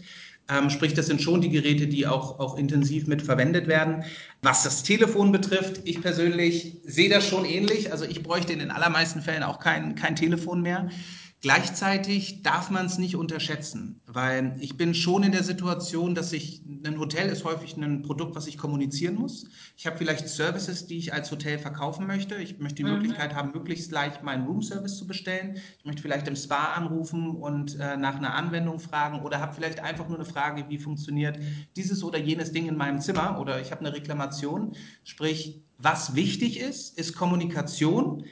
Ähm, 0.50 0.70
sprich, 0.70 0.94
das 0.94 1.06
sind 1.06 1.22
schon 1.22 1.42
die 1.42 1.50
Geräte, 1.50 1.88
die 1.88 2.08
auch, 2.08 2.40
auch 2.40 2.58
intensiv 2.58 3.08
mit 3.08 3.22
verwendet 3.22 3.68
werden. 3.68 4.04
Was 4.42 4.64
das 4.64 4.84
Telefon 4.84 5.32
betrifft, 5.32 5.82
ich 5.86 6.02
persönlich 6.02 6.78
sehe 6.86 7.10
das 7.10 7.28
schon 7.28 7.46
ähnlich. 7.46 7.92
Also 7.92 8.06
ich 8.06 8.24
bräuchte 8.24 8.54
in 8.54 8.60
den 8.60 8.72
allermeisten 8.72 9.22
Fällen 9.22 9.44
auch 9.44 9.60
kein, 9.60 9.96
kein 9.96 10.16
Telefon 10.16 10.62
mehr. 10.62 10.90
Gleichzeitig 11.42 12.44
darf 12.44 12.70
man 12.70 12.86
es 12.86 12.98
nicht 12.98 13.16
unterschätzen, 13.16 14.02
weil 14.06 14.58
ich 14.60 14.76
bin 14.76 14.94
schon 14.94 15.24
in 15.24 15.32
der 15.32 15.44
Situation, 15.44 16.14
dass 16.14 16.34
ich, 16.34 16.64
ein 16.86 17.00
Hotel 17.00 17.30
ist 17.30 17.46
häufig 17.46 17.78
ein 17.78 18.02
Produkt, 18.02 18.36
was 18.36 18.46
ich 18.46 18.58
kommunizieren 18.58 19.16
muss. 19.16 19.46
Ich 19.78 19.88
habe 19.88 19.98
vielleicht 19.98 20.28
Services, 20.28 20.86
die 20.86 20.98
ich 20.98 21.14
als 21.14 21.32
Hotel 21.32 21.58
verkaufen 21.58 22.08
möchte. 22.08 22.36
Ich 22.36 22.60
möchte 22.60 22.76
die 22.76 22.84
mhm. 22.84 22.96
Möglichkeit 22.96 23.36
haben, 23.36 23.52
möglichst 23.54 23.90
leicht 23.92 24.22
meinen 24.22 24.48
Roomservice 24.48 24.98
zu 24.98 25.08
bestellen. 25.08 25.58
Ich 25.78 25.86
möchte 25.86 26.02
vielleicht 26.02 26.28
im 26.28 26.36
Spa 26.36 26.74
anrufen 26.74 27.30
und 27.30 27.80
äh, 27.80 27.96
nach 27.96 28.18
einer 28.18 28.34
Anwendung 28.34 28.80
fragen 28.80 29.22
oder 29.22 29.40
habe 29.40 29.54
vielleicht 29.54 29.80
einfach 29.80 30.10
nur 30.10 30.18
eine 30.18 30.26
Frage, 30.26 30.66
wie 30.68 30.78
funktioniert 30.78 31.40
dieses 31.78 32.04
oder 32.04 32.20
jenes 32.20 32.52
Ding 32.52 32.68
in 32.68 32.76
meinem 32.76 33.00
Zimmer 33.00 33.40
oder 33.40 33.62
ich 33.62 33.72
habe 33.72 33.80
eine 33.80 33.94
Reklamation. 33.94 34.76
Sprich, 35.06 35.62
was 35.78 36.16
wichtig 36.16 36.60
ist, 36.60 36.98
ist 37.00 37.16
Kommunikation. 37.16 38.26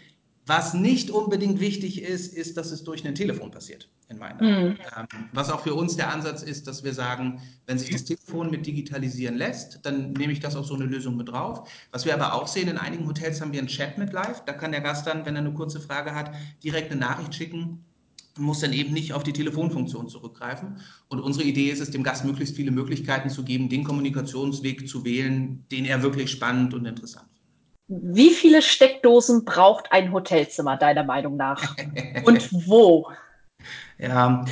Was 0.48 0.74
nicht 0.74 1.12
unbedingt 1.12 1.60
wichtig 1.60 2.02
ist, 2.02 2.34
ist, 2.34 2.56
dass 2.56 2.72
es 2.72 2.86
durch 2.86 3.06
ein 3.06 3.16
Telefon 3.16 3.52
passiert, 3.52 3.90
in 4.08 4.18
meinen 4.18 4.40
Augen. 4.40 4.70
Mhm. 4.70 4.78
Ähm, 4.98 5.30
was 5.34 5.50
auch 5.50 5.60
für 5.60 5.74
uns 5.74 5.98
der 5.98 6.10
Ansatz 6.10 6.42
ist, 6.42 6.68
dass 6.68 6.86
wir 6.86 6.94
sagen, 6.94 7.42
wenn 7.66 7.78
sich 7.78 7.90
das 7.90 8.06
Telefon 8.06 8.50
mit 8.50 8.66
digitalisieren 8.66 9.36
lässt, 9.36 9.86
dann 9.86 10.14
nehme 10.14 10.32
ich 10.32 10.40
das 10.40 10.56
auf 10.56 10.66
so 10.66 10.76
eine 10.76 10.86
Lösung 10.86 11.18
mit 11.18 11.28
drauf. 11.28 11.70
Was 11.92 12.06
wir 12.06 12.14
aber 12.14 12.34
auch 12.34 12.48
sehen, 12.48 12.70
in 12.70 12.78
einigen 12.78 13.06
Hotels 13.06 13.42
haben 13.42 13.52
wir 13.52 13.60
einen 13.60 13.68
Chat 13.68 13.98
mit 13.98 14.14
live. 14.14 14.46
Da 14.46 14.54
kann 14.54 14.72
der 14.72 14.80
Gast 14.80 15.06
dann, 15.06 15.26
wenn 15.26 15.36
er 15.36 15.42
eine 15.42 15.54
kurze 15.54 15.82
Frage 15.82 16.16
hat, 16.16 16.32
direkt 16.64 16.92
eine 16.92 17.02
Nachricht 17.02 17.36
schicken 17.36 17.84
und 18.38 18.44
muss 18.46 18.62
dann 18.62 18.72
eben 18.72 18.94
nicht 18.94 19.12
auf 19.12 19.24
die 19.24 19.34
Telefonfunktion 19.34 20.08
zurückgreifen. 20.08 20.80
Und 21.10 21.20
unsere 21.20 21.44
Idee 21.44 21.72
ist 21.72 21.82
es, 21.82 21.92
dem 21.92 22.04
Gast 22.04 22.24
möglichst 22.24 22.56
viele 22.56 22.72
Möglichkeiten 22.72 23.30
zu 23.30 23.44
geben, 23.44 23.68
den 23.68 23.84
Kommunikationsweg 23.84 24.88
zu 24.88 25.04
wählen, 25.04 25.66
den 25.72 25.84
er 25.84 26.04
wirklich 26.04 26.32
spannend 26.32 26.74
und 26.74 26.86
interessant 26.86 27.26
findet. 27.26 27.37
Wie 27.88 28.32
viele 28.32 28.62
Steckdosen 28.62 29.46
braucht 29.46 29.92
ein 29.92 30.12
Hotelzimmer 30.12 30.76
deiner 30.78 31.04
Meinung 31.04 31.38
nach? 31.38 31.76
Und 32.26 32.50
wo? 32.68 33.10
Ja, 34.00 34.46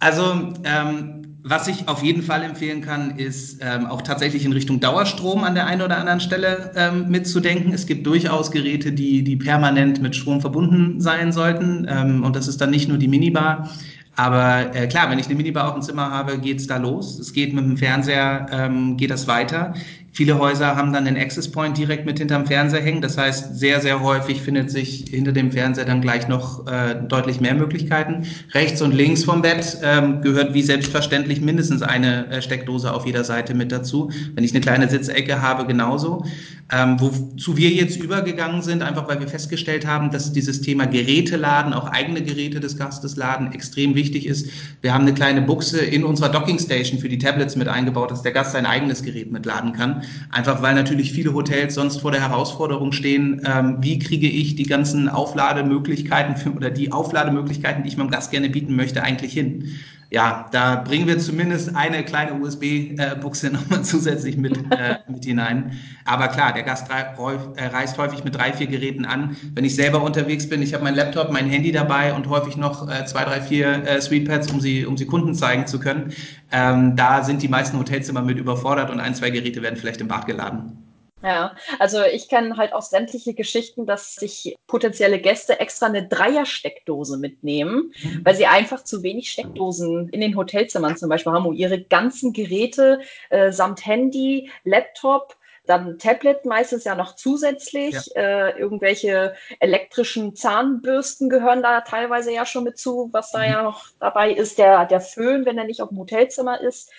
also 0.00 0.54
ähm, 0.64 1.28
was 1.42 1.68
ich 1.68 1.88
auf 1.88 2.02
jeden 2.02 2.22
Fall 2.22 2.42
empfehlen 2.42 2.80
kann, 2.80 3.18
ist 3.18 3.60
ähm, 3.62 3.86
auch 3.86 4.02
tatsächlich 4.02 4.44
in 4.44 4.52
Richtung 4.52 4.80
Dauerstrom 4.80 5.44
an 5.44 5.54
der 5.54 5.66
einen 5.66 5.82
oder 5.82 5.98
anderen 5.98 6.20
Stelle 6.20 6.72
ähm, 6.76 7.08
mitzudenken. 7.08 7.72
Es 7.72 7.86
gibt 7.86 8.06
durchaus 8.06 8.50
Geräte, 8.50 8.92
die, 8.92 9.22
die 9.22 9.36
permanent 9.36 10.00
mit 10.00 10.16
Strom 10.16 10.40
verbunden 10.40 11.00
sein 11.00 11.32
sollten. 11.32 11.86
Ähm, 11.88 12.24
und 12.24 12.34
das 12.34 12.48
ist 12.48 12.60
dann 12.60 12.70
nicht 12.70 12.88
nur 12.88 12.98
die 12.98 13.08
Minibar. 13.08 13.70
Aber 14.16 14.74
äh, 14.74 14.88
klar, 14.88 15.10
wenn 15.10 15.18
ich 15.18 15.26
eine 15.26 15.36
Minibar 15.36 15.68
auf 15.68 15.74
dem 15.74 15.82
Zimmer 15.82 16.10
habe, 16.10 16.38
geht's 16.38 16.66
da 16.66 16.76
los. 16.76 17.18
Es 17.18 17.32
geht 17.32 17.54
mit 17.54 17.64
dem 17.64 17.76
Fernseher, 17.76 18.46
ähm, 18.50 18.96
geht 18.96 19.10
das 19.10 19.28
weiter. 19.28 19.74
Viele 20.18 20.36
Häuser 20.36 20.74
haben 20.74 20.92
dann 20.92 21.04
den 21.04 21.16
Access 21.16 21.48
Point 21.48 21.78
direkt 21.78 22.04
mit 22.04 22.18
hinterm 22.18 22.44
Fernseher 22.44 22.82
hängen. 22.82 23.00
Das 23.00 23.16
heißt, 23.16 23.56
sehr, 23.56 23.80
sehr 23.80 24.02
häufig 24.02 24.42
findet 24.42 24.68
sich 24.68 25.04
hinter 25.08 25.30
dem 25.30 25.52
Fernseher 25.52 25.84
dann 25.84 26.00
gleich 26.00 26.26
noch 26.26 26.66
äh, 26.66 26.96
deutlich 27.06 27.40
mehr 27.40 27.54
Möglichkeiten. 27.54 28.26
Rechts 28.52 28.82
und 28.82 28.92
links 28.92 29.22
vom 29.22 29.42
Bett 29.42 29.78
ähm, 29.84 30.20
gehört 30.20 30.54
wie 30.54 30.62
selbstverständlich 30.62 31.40
mindestens 31.40 31.82
eine 31.82 32.26
äh, 32.32 32.42
Steckdose 32.42 32.92
auf 32.92 33.06
jeder 33.06 33.22
Seite 33.22 33.54
mit 33.54 33.70
dazu. 33.70 34.10
Wenn 34.34 34.42
ich 34.42 34.50
eine 34.50 34.60
kleine 34.60 34.90
Sitzecke 34.90 35.40
habe, 35.40 35.66
genauso. 35.66 36.24
Ähm, 36.72 36.96
wozu 36.98 37.56
wir 37.56 37.70
jetzt 37.70 37.96
übergegangen 37.96 38.60
sind, 38.60 38.82
einfach 38.82 39.08
weil 39.08 39.20
wir 39.20 39.28
festgestellt 39.28 39.86
haben, 39.86 40.10
dass 40.10 40.32
dieses 40.32 40.60
Thema 40.60 40.86
Geräte 40.86 41.36
laden, 41.36 41.72
auch 41.72 41.86
eigene 41.86 42.22
Geräte 42.22 42.58
des 42.58 42.76
Gastes 42.76 43.14
laden, 43.14 43.52
extrem 43.52 43.94
wichtig 43.94 44.26
ist. 44.26 44.50
Wir 44.82 44.92
haben 44.92 45.02
eine 45.02 45.14
kleine 45.14 45.42
Buchse 45.42 45.78
in 45.78 46.02
unserer 46.02 46.28
Docking 46.28 46.58
Station 46.58 46.98
für 46.98 47.08
die 47.08 47.18
Tablets 47.18 47.54
mit 47.54 47.68
eingebaut, 47.68 48.10
dass 48.10 48.22
der 48.22 48.32
Gast 48.32 48.50
sein 48.50 48.66
eigenes 48.66 49.04
Gerät 49.04 49.30
mitladen 49.30 49.72
kann. 49.72 50.02
Einfach 50.30 50.62
weil 50.62 50.74
natürlich 50.74 51.12
viele 51.12 51.34
Hotels 51.34 51.74
sonst 51.74 52.00
vor 52.00 52.10
der 52.10 52.20
Herausforderung 52.20 52.92
stehen, 52.92 53.42
ähm, 53.44 53.78
wie 53.80 53.98
kriege 53.98 54.28
ich 54.28 54.56
die 54.56 54.64
ganzen 54.64 55.08
Auflademöglichkeiten 55.08 56.36
für, 56.36 56.50
oder 56.50 56.70
die 56.70 56.92
Auflademöglichkeiten, 56.92 57.82
die 57.82 57.88
ich 57.88 57.96
meinem 57.96 58.10
Gast 58.10 58.30
gerne 58.30 58.50
bieten 58.50 58.76
möchte, 58.76 59.02
eigentlich 59.02 59.32
hin 59.32 59.78
ja, 60.10 60.48
da 60.52 60.76
bringen 60.76 61.06
wir 61.06 61.18
zumindest 61.18 61.76
eine 61.76 62.02
kleine 62.02 62.40
USB-Buchse 62.40 63.50
nochmal 63.52 63.84
zusätzlich 63.84 64.38
mit, 64.38 64.56
äh, 64.72 64.96
mit 65.06 65.24
hinein. 65.24 65.72
Aber 66.06 66.28
klar, 66.28 66.54
der 66.54 66.62
Gast 66.62 66.88
äh, 66.90 67.66
reist 67.66 67.98
häufig 67.98 68.24
mit 68.24 68.34
drei, 68.34 68.54
vier 68.54 68.68
Geräten 68.68 69.04
an. 69.04 69.36
Wenn 69.54 69.64
ich 69.64 69.74
selber 69.74 70.02
unterwegs 70.02 70.48
bin, 70.48 70.62
ich 70.62 70.72
habe 70.72 70.82
mein 70.84 70.94
Laptop, 70.94 71.30
mein 71.30 71.50
Handy 71.50 71.72
dabei 71.72 72.14
und 72.14 72.26
häufig 72.28 72.56
noch 72.56 72.88
äh, 72.88 73.04
zwei, 73.04 73.24
drei, 73.24 73.42
vier 73.42 73.86
äh, 73.86 74.00
Sweetpads, 74.00 74.50
um 74.50 74.60
sie, 74.60 74.86
um 74.86 74.96
sie 74.96 75.04
Kunden 75.04 75.34
zeigen 75.34 75.66
zu 75.66 75.78
können. 75.78 76.14
Ähm, 76.52 76.96
da 76.96 77.22
sind 77.22 77.42
die 77.42 77.48
meisten 77.48 77.78
Hotelzimmer 77.78 78.22
mit 78.22 78.38
überfordert 78.38 78.90
und 78.90 79.00
ein, 79.00 79.14
zwei 79.14 79.28
Geräte 79.28 79.60
werden 79.60 79.76
vielleicht 79.76 80.00
im 80.00 80.08
Bad 80.08 80.26
geladen. 80.26 80.87
Ja, 81.22 81.56
also 81.80 82.02
ich 82.04 82.28
kenne 82.28 82.56
halt 82.56 82.72
auch 82.72 82.82
sämtliche 82.82 83.34
Geschichten, 83.34 83.86
dass 83.86 84.14
sich 84.14 84.56
potenzielle 84.68 85.20
Gäste 85.20 85.58
extra 85.58 85.86
eine 85.86 86.06
Dreiersteckdose 86.06 87.16
mitnehmen, 87.16 87.92
mhm. 88.02 88.20
weil 88.24 88.36
sie 88.36 88.46
einfach 88.46 88.84
zu 88.84 89.02
wenig 89.02 89.30
Steckdosen 89.30 90.08
in 90.10 90.20
den 90.20 90.36
Hotelzimmern 90.36 90.96
zum 90.96 91.08
Beispiel 91.08 91.32
haben, 91.32 91.46
um 91.46 91.54
ihre 91.54 91.82
ganzen 91.82 92.32
Geräte 92.32 93.00
äh, 93.30 93.50
samt 93.50 93.84
Handy, 93.84 94.50
Laptop, 94.62 95.36
dann 95.66 95.98
Tablet 95.98 96.46
meistens 96.46 96.84
ja 96.84 96.94
noch 96.94 97.14
zusätzlich. 97.14 97.94
Ja. 98.14 98.22
Äh, 98.48 98.58
irgendwelche 98.58 99.34
elektrischen 99.60 100.34
Zahnbürsten 100.34 101.28
gehören 101.28 101.62
da 101.62 101.82
teilweise 101.82 102.32
ja 102.32 102.46
schon 102.46 102.64
mit 102.64 102.78
zu, 102.78 103.10
was 103.12 103.32
da 103.32 103.40
mhm. 103.40 103.44
ja 103.44 103.62
noch 103.62 103.86
dabei 104.00 104.30
ist. 104.30 104.58
Der, 104.58 104.86
der 104.86 105.00
Föhn, 105.00 105.44
wenn 105.44 105.58
er 105.58 105.64
nicht 105.64 105.82
auf 105.82 105.90
dem 105.90 105.98
Hotelzimmer 105.98 106.60
ist 106.60 106.90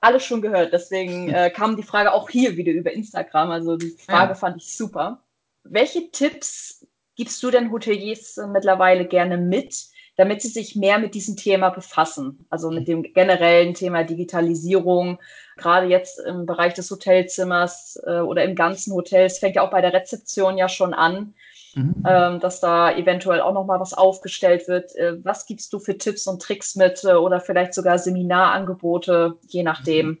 alles 0.00 0.24
schon 0.24 0.42
gehört. 0.42 0.72
Deswegen 0.72 1.28
äh, 1.34 1.50
kam 1.50 1.76
die 1.76 1.82
Frage 1.82 2.12
auch 2.12 2.28
hier 2.30 2.56
wieder 2.56 2.72
über 2.72 2.92
Instagram. 2.92 3.50
Also 3.50 3.76
die 3.76 3.90
Frage 3.90 4.32
ja. 4.32 4.34
fand 4.34 4.56
ich 4.56 4.76
super. 4.76 5.22
Welche 5.64 6.10
Tipps 6.10 6.86
gibst 7.16 7.42
du 7.42 7.50
denn 7.50 7.70
Hoteliers 7.70 8.40
mittlerweile 8.50 9.06
gerne 9.06 9.36
mit, 9.36 9.86
damit 10.16 10.40
sie 10.42 10.48
sich 10.48 10.74
mehr 10.74 10.98
mit 10.98 11.14
diesem 11.14 11.36
Thema 11.36 11.70
befassen? 11.70 12.46
Also 12.48 12.70
mit 12.70 12.88
dem 12.88 13.02
generellen 13.02 13.74
Thema 13.74 14.04
Digitalisierung, 14.04 15.18
gerade 15.56 15.86
jetzt 15.86 16.18
im 16.20 16.46
Bereich 16.46 16.74
des 16.74 16.90
Hotelzimmers 16.90 18.00
äh, 18.06 18.20
oder 18.20 18.44
im 18.44 18.54
ganzen 18.54 18.94
Hotel. 18.94 19.26
Es 19.26 19.38
fängt 19.38 19.56
ja 19.56 19.62
auch 19.62 19.70
bei 19.70 19.82
der 19.82 19.92
Rezeption 19.92 20.56
ja 20.56 20.68
schon 20.68 20.94
an 20.94 21.34
mhm. 21.74 22.04
ähm, 22.06 22.40
dass 22.40 22.60
da 22.60 22.92
eventuell 22.92 23.40
auch 23.40 23.52
nochmal 23.52 23.80
was 23.80 23.94
aufgestellt 23.94 24.68
wird. 24.68 24.94
Äh, 24.96 25.24
was 25.24 25.46
gibst 25.46 25.72
du 25.72 25.78
für 25.78 25.96
Tipps 25.96 26.26
und 26.26 26.42
Tricks 26.42 26.76
mit 26.76 27.02
äh, 27.04 27.12
oder 27.12 27.40
vielleicht 27.40 27.74
sogar 27.74 27.98
Seminarangebote, 27.98 29.36
je 29.48 29.62
nachdem? 29.62 30.18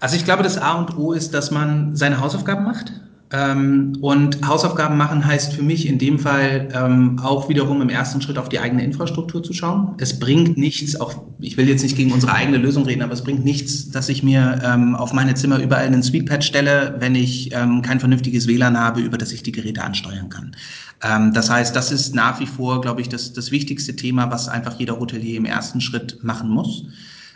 Also 0.00 0.16
ich 0.16 0.24
glaube, 0.24 0.42
das 0.42 0.58
A 0.58 0.78
und 0.78 0.98
O 0.98 1.12
ist, 1.12 1.32
dass 1.32 1.50
man 1.50 1.94
seine 1.94 2.20
Hausaufgaben 2.20 2.64
macht. 2.64 2.92
Ähm, 3.32 3.96
und 4.02 4.46
Hausaufgaben 4.46 4.98
machen 4.98 5.24
heißt 5.24 5.54
für 5.54 5.62
mich 5.62 5.86
in 5.86 5.98
dem 5.98 6.18
Fall 6.18 6.68
ähm, 6.74 7.18
auch 7.18 7.48
wiederum 7.48 7.80
im 7.80 7.88
ersten 7.88 8.20
Schritt 8.20 8.36
auf 8.36 8.50
die 8.50 8.58
eigene 8.58 8.84
Infrastruktur 8.84 9.42
zu 9.42 9.54
schauen. 9.54 9.94
Es 9.98 10.18
bringt 10.18 10.58
nichts, 10.58 11.00
auch 11.00 11.14
ich 11.40 11.56
will 11.56 11.66
jetzt 11.66 11.82
nicht 11.82 11.96
gegen 11.96 12.12
unsere 12.12 12.34
eigene 12.34 12.58
Lösung 12.58 12.84
reden, 12.84 13.00
aber 13.00 13.14
es 13.14 13.24
bringt 13.24 13.42
nichts, 13.42 13.90
dass 13.90 14.10
ich 14.10 14.22
mir 14.22 14.60
ähm, 14.62 14.94
auf 14.94 15.14
meine 15.14 15.34
Zimmer 15.34 15.58
überall 15.60 15.86
einen 15.86 16.02
Sweetpad 16.02 16.44
stelle, 16.44 16.96
wenn 16.98 17.14
ich 17.14 17.54
ähm, 17.54 17.80
kein 17.80 18.00
vernünftiges 18.00 18.46
WLAN 18.46 18.78
habe, 18.78 19.00
über 19.00 19.16
das 19.16 19.32
ich 19.32 19.42
die 19.42 19.52
Geräte 19.52 19.82
ansteuern 19.82 20.28
kann. 20.28 20.54
Ähm, 21.02 21.32
das 21.32 21.48
heißt, 21.48 21.74
das 21.74 21.90
ist 21.90 22.14
nach 22.14 22.38
wie 22.38 22.46
vor, 22.46 22.82
glaube 22.82 23.00
ich, 23.00 23.08
das, 23.08 23.32
das 23.32 23.50
wichtigste 23.50 23.96
Thema, 23.96 24.30
was 24.30 24.48
einfach 24.48 24.78
jeder 24.78 25.00
Hotelier 25.00 25.38
im 25.38 25.46
ersten 25.46 25.80
Schritt 25.80 26.22
machen 26.22 26.50
muss. 26.50 26.84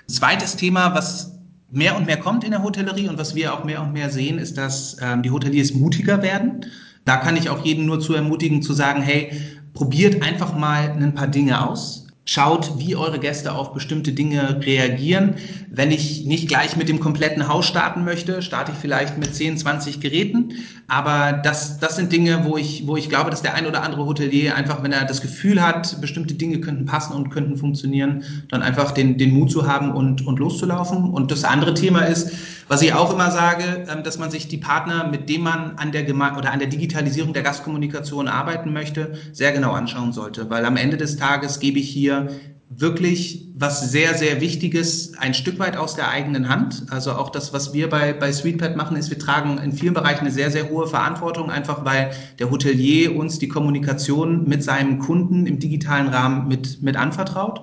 Zweites 0.09 0.57
Thema, 0.57 0.95
was 0.95 1.36
mehr 1.71 1.97
und 1.97 2.07
mehr 2.07 2.19
kommt 2.19 2.45
in 2.45 2.51
der 2.51 2.63
Hotellerie 2.63 3.09
und 3.09 3.19
was 3.19 3.35
wir 3.35 3.53
auch 3.55 3.65
mehr 3.65 3.83
und 3.83 3.93
mehr 3.93 4.11
sehen, 4.11 4.39
ist, 4.39 4.57
dass 4.57 4.97
ähm, 5.01 5.23
die 5.23 5.31
Hoteliers 5.31 5.75
mutiger 5.75 6.23
werden. 6.23 6.67
Da 7.05 7.17
kann 7.17 7.37
ich 7.37 7.51
auch 7.51 7.65
jeden 7.65 7.87
nur 7.87 8.01
zu 8.01 8.15
ermutigen, 8.15 8.63
zu 8.63 8.73
sagen, 8.73 9.03
hey, 9.03 9.33
probiert 9.75 10.23
einfach 10.23 10.57
mal 10.57 10.91
ein 10.91 11.15
paar 11.15 11.29
Dinge 11.29 11.69
aus. 11.69 12.06
Schaut, 12.29 12.81
wie 12.81 12.97
eure 12.97 13.21
Gäste 13.21 13.53
auf 13.53 13.73
bestimmte 13.73 14.13
Dinge 14.13 14.61
reagieren. 14.67 15.37
Wenn 15.71 15.93
ich 15.93 16.27
nicht 16.27 16.49
gleich 16.49 16.77
mit 16.77 16.89
dem 16.89 16.99
kompletten 16.99 17.47
Haus 17.47 17.67
starten 17.67 18.05
möchte, 18.05 18.43
starte 18.43 18.73
ich 18.73 18.79
vielleicht 18.79 19.17
mit 19.17 19.33
10, 19.33 19.59
20 19.59 20.01
Geräten. 20.01 20.55
Aber 20.89 21.33
das, 21.33 21.79
das 21.79 21.95
sind 21.95 22.11
Dinge, 22.11 22.45
wo 22.45 22.57
ich, 22.57 22.85
wo 22.89 22.97
ich 22.97 23.09
glaube, 23.09 23.31
dass 23.31 23.43
der 23.43 23.55
ein 23.55 23.65
oder 23.65 23.85
andere 23.85 24.07
Hotelier 24.07 24.57
einfach, 24.57 24.83
wenn 24.83 24.91
er 24.91 25.05
das 25.05 25.23
Gefühl 25.23 25.63
hat, 25.63 26.01
bestimmte 26.01 26.35
Dinge 26.35 26.59
könnten 26.61 26.85
passen 26.85 27.13
und 27.13 27.31
könnten 27.31 27.57
funktionieren, 27.57 28.25
dann 28.49 28.61
einfach 28.61 28.91
den, 28.91 29.19
den 29.19 29.31
Mut 29.31 29.53
zu 29.53 29.69
haben 29.69 29.93
und, 29.93 30.27
und 30.27 30.41
loszulaufen. 30.41 31.05
Und 31.05 31.31
das 31.31 31.45
andere 31.45 31.75
Thema 31.75 32.01
ist, 32.01 32.33
was 32.69 32.83
ich 32.83 32.93
auch 32.93 33.13
immer 33.13 33.31
sage, 33.31 33.87
ähm, 33.89 34.03
dass 34.03 34.19
man 34.19 34.31
sich 34.31 34.49
die 34.49 34.59
Partner, 34.59 35.07
mit 35.09 35.29
denen 35.29 35.45
man 35.45 35.77
an 35.77 35.93
der 35.93 36.03
Geme 36.03 36.37
oder 36.37 36.53
an 36.53 36.59
der 36.59 36.69
Digitalisierung 36.69 37.33
der 37.33 37.43
Gastkommunikation 37.43 38.29
arbeiten 38.29 38.73
möchte, 38.73 39.15
sehr 39.33 39.53
genau 39.53 39.73
anschauen 39.73 40.13
sollte. 40.13 40.51
Weil 40.51 40.65
am 40.65 40.77
Ende 40.77 40.97
des 40.97 41.17
Tages 41.17 41.61
gebe 41.61 41.79
ich 41.79 41.89
hier 41.89 42.29
wirklich 42.69 43.47
was 43.55 43.93
sehr, 43.93 44.15
sehr 44.15 44.41
Wichtiges 44.41 45.17
ein 45.19 45.35
Stück 45.35 45.59
weit 45.61 45.77
aus 45.77 45.95
der 45.95 46.11
eigenen 46.11 46.49
Hand. 46.49 46.87
Also 46.91 47.13
auch 47.13 47.31
das, 47.31 47.53
was 47.53 47.73
wir 47.73 47.89
bei, 47.89 48.13
bei 48.13 48.33
Sweetpad 48.33 48.77
machen, 48.77 48.97
ist, 48.97 49.09
wir 49.09 49.19
tragen 49.19 49.59
in 49.59 49.73
vielen 49.73 49.95
Bereichen 49.95 50.23
eine 50.23 50.33
sehr, 50.33 50.51
sehr 50.51 50.69
hohe 50.69 50.89
Verantwortung, 50.89 51.51
einfach 51.51 51.85
weil 51.85 52.11
der 52.41 52.51
Hotelier 52.51 53.17
uns 53.17 53.39
die 53.39 53.49
Kommunikation 53.49 54.49
mit 54.49 54.65
seinem 54.65 54.99
Kunden 54.99 55.47
im 55.47 55.61
digitalen 55.61 56.09
Rahmen 56.09 56.49
mit, 56.49 56.83
mit 56.83 56.97
anvertraut. 56.97 57.63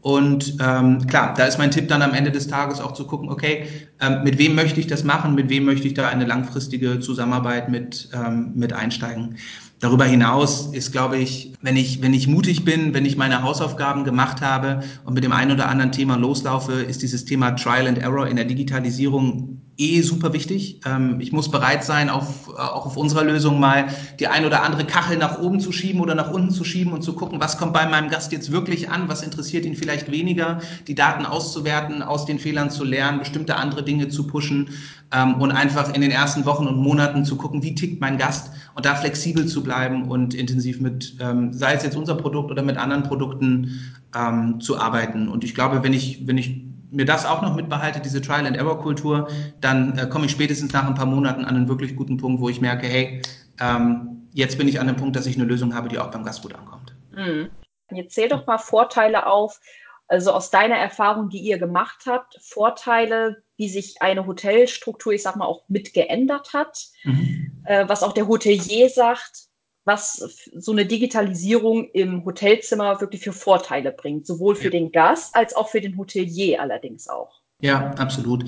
Und 0.00 0.56
ähm, 0.60 1.06
klar, 1.06 1.34
da 1.36 1.44
ist 1.44 1.58
mein 1.58 1.72
Tipp 1.72 1.88
dann 1.88 2.02
am 2.02 2.14
Ende 2.14 2.30
des 2.30 2.46
Tages 2.46 2.80
auch 2.80 2.92
zu 2.92 3.04
gucken, 3.04 3.28
okay, 3.30 3.66
ähm, 4.00 4.22
mit 4.22 4.38
wem 4.38 4.54
möchte 4.54 4.78
ich 4.78 4.86
das 4.86 5.02
machen, 5.02 5.34
mit 5.34 5.48
wem 5.48 5.64
möchte 5.64 5.88
ich 5.88 5.94
da 5.94 6.08
eine 6.08 6.24
langfristige 6.24 7.00
Zusammenarbeit 7.00 7.68
mit, 7.68 8.08
ähm, 8.14 8.52
mit 8.54 8.72
einsteigen. 8.72 9.36
Darüber 9.80 10.04
hinaus 10.04 10.72
ist, 10.72 10.92
glaube 10.92 11.18
ich, 11.18 11.52
wenn 11.62 11.76
ich, 11.76 12.00
wenn 12.02 12.14
ich 12.14 12.26
mutig 12.26 12.64
bin, 12.64 12.94
wenn 12.94 13.04
ich 13.04 13.16
meine 13.16 13.42
Hausaufgaben 13.42 14.04
gemacht 14.04 14.40
habe 14.40 14.80
und 15.04 15.14
mit 15.14 15.24
dem 15.24 15.32
einen 15.32 15.52
oder 15.52 15.68
anderen 15.68 15.92
Thema 15.92 16.16
loslaufe, 16.16 16.74
ist 16.74 17.02
dieses 17.02 17.24
Thema 17.24 17.52
Trial 17.52 17.86
and 17.86 17.98
Error 17.98 18.26
in 18.26 18.36
der 18.36 18.44
Digitalisierung 18.44 19.60
eh 19.78 20.02
super 20.02 20.32
wichtig. 20.32 20.80
Ähm, 20.84 21.20
ich 21.20 21.32
muss 21.32 21.50
bereit 21.50 21.84
sein, 21.84 22.10
auf, 22.10 22.48
äh, 22.48 22.60
auch 22.60 22.84
auf 22.84 22.96
unserer 22.96 23.24
Lösung 23.24 23.60
mal 23.60 23.86
die 24.18 24.26
ein 24.26 24.44
oder 24.44 24.64
andere 24.64 24.84
Kachel 24.84 25.16
nach 25.16 25.38
oben 25.38 25.60
zu 25.60 25.70
schieben 25.70 26.00
oder 26.00 26.16
nach 26.16 26.32
unten 26.32 26.50
zu 26.50 26.64
schieben 26.64 26.92
und 26.92 27.02
zu 27.02 27.12
gucken, 27.14 27.40
was 27.40 27.58
kommt 27.58 27.72
bei 27.72 27.86
meinem 27.86 28.10
Gast 28.10 28.32
jetzt 28.32 28.50
wirklich 28.50 28.90
an, 28.90 29.08
was 29.08 29.22
interessiert 29.22 29.64
ihn 29.64 29.76
vielleicht 29.76 30.10
weniger, 30.10 30.58
die 30.88 30.96
Daten 30.96 31.24
auszuwerten, 31.24 32.02
aus 32.02 32.26
den 32.26 32.40
Fehlern 32.40 32.70
zu 32.70 32.84
lernen, 32.84 33.20
bestimmte 33.20 33.56
andere 33.56 33.84
Dinge 33.84 34.08
zu 34.08 34.26
pushen 34.26 34.70
ähm, 35.14 35.34
und 35.34 35.52
einfach 35.52 35.94
in 35.94 36.00
den 36.00 36.10
ersten 36.10 36.44
Wochen 36.44 36.66
und 36.66 36.76
Monaten 36.76 37.24
zu 37.24 37.36
gucken, 37.36 37.62
wie 37.62 37.76
tickt 37.76 38.00
mein 38.00 38.18
Gast 38.18 38.50
und 38.74 38.84
da 38.84 38.96
flexibel 38.96 39.46
zu 39.46 39.62
bleiben 39.62 40.08
und 40.08 40.34
intensiv 40.34 40.80
mit, 40.80 41.16
ähm, 41.20 41.52
sei 41.52 41.74
es 41.74 41.84
jetzt 41.84 41.96
unser 41.96 42.16
Produkt 42.16 42.50
oder 42.50 42.62
mit 42.62 42.76
anderen 42.76 43.04
Produkten 43.04 43.94
zu 44.60 44.78
arbeiten. 44.78 45.28
Und 45.28 45.44
ich 45.44 45.54
glaube, 45.54 45.82
wenn 45.82 45.92
ich, 45.92 46.26
wenn 46.26 46.38
ich 46.38 46.67
mir 46.90 47.04
das 47.04 47.26
auch 47.26 47.42
noch 47.42 47.54
mitbehalte, 47.54 48.00
diese 48.00 48.20
Trial-and-Error-Kultur, 48.20 49.28
dann 49.60 49.98
äh, 49.98 50.06
komme 50.06 50.26
ich 50.26 50.32
spätestens 50.32 50.72
nach 50.72 50.86
ein 50.86 50.94
paar 50.94 51.06
Monaten 51.06 51.44
an 51.44 51.56
einen 51.56 51.68
wirklich 51.68 51.96
guten 51.96 52.16
Punkt, 52.16 52.40
wo 52.40 52.48
ich 52.48 52.60
merke, 52.60 52.86
hey, 52.86 53.22
ähm, 53.60 54.28
jetzt 54.32 54.58
bin 54.58 54.68
ich 54.68 54.80
an 54.80 54.86
dem 54.86 54.96
Punkt, 54.96 55.16
dass 55.16 55.26
ich 55.26 55.36
eine 55.36 55.44
Lösung 55.44 55.74
habe, 55.74 55.88
die 55.88 55.98
auch 55.98 56.10
beim 56.10 56.24
Gast 56.24 56.42
gut 56.42 56.54
ankommt. 56.54 56.94
Mhm. 57.12 57.50
Jetzt 57.90 58.14
zähl 58.14 58.28
doch 58.28 58.46
mal 58.46 58.58
Vorteile 58.58 59.26
auf, 59.26 59.60
also 60.06 60.32
aus 60.32 60.50
deiner 60.50 60.76
Erfahrung, 60.76 61.28
die 61.28 61.40
ihr 61.40 61.58
gemacht 61.58 62.04
habt, 62.06 62.38
Vorteile, 62.40 63.42
wie 63.56 63.68
sich 63.68 64.00
eine 64.00 64.26
Hotelstruktur, 64.26 65.12
ich 65.12 65.22
sag 65.22 65.36
mal, 65.36 65.46
auch 65.46 65.64
mit 65.68 65.92
geändert 65.92 66.52
hat, 66.52 66.86
mhm. 67.04 67.62
äh, 67.64 67.88
was 67.88 68.02
auch 68.02 68.12
der 68.12 68.28
Hotelier 68.28 68.88
sagt, 68.88 69.47
was 69.88 70.46
so 70.54 70.70
eine 70.70 70.86
Digitalisierung 70.86 71.90
im 71.92 72.24
Hotelzimmer 72.24 73.00
wirklich 73.00 73.22
für 73.22 73.32
Vorteile 73.32 73.90
bringt, 73.90 74.24
sowohl 74.26 74.54
für 74.54 74.64
ja. 74.64 74.70
den 74.70 74.92
Gast 74.92 75.34
als 75.34 75.56
auch 75.56 75.68
für 75.68 75.80
den 75.80 75.96
Hotelier 75.96 76.62
allerdings 76.62 77.08
auch. 77.08 77.40
Ja, 77.60 77.90
absolut. 77.96 78.44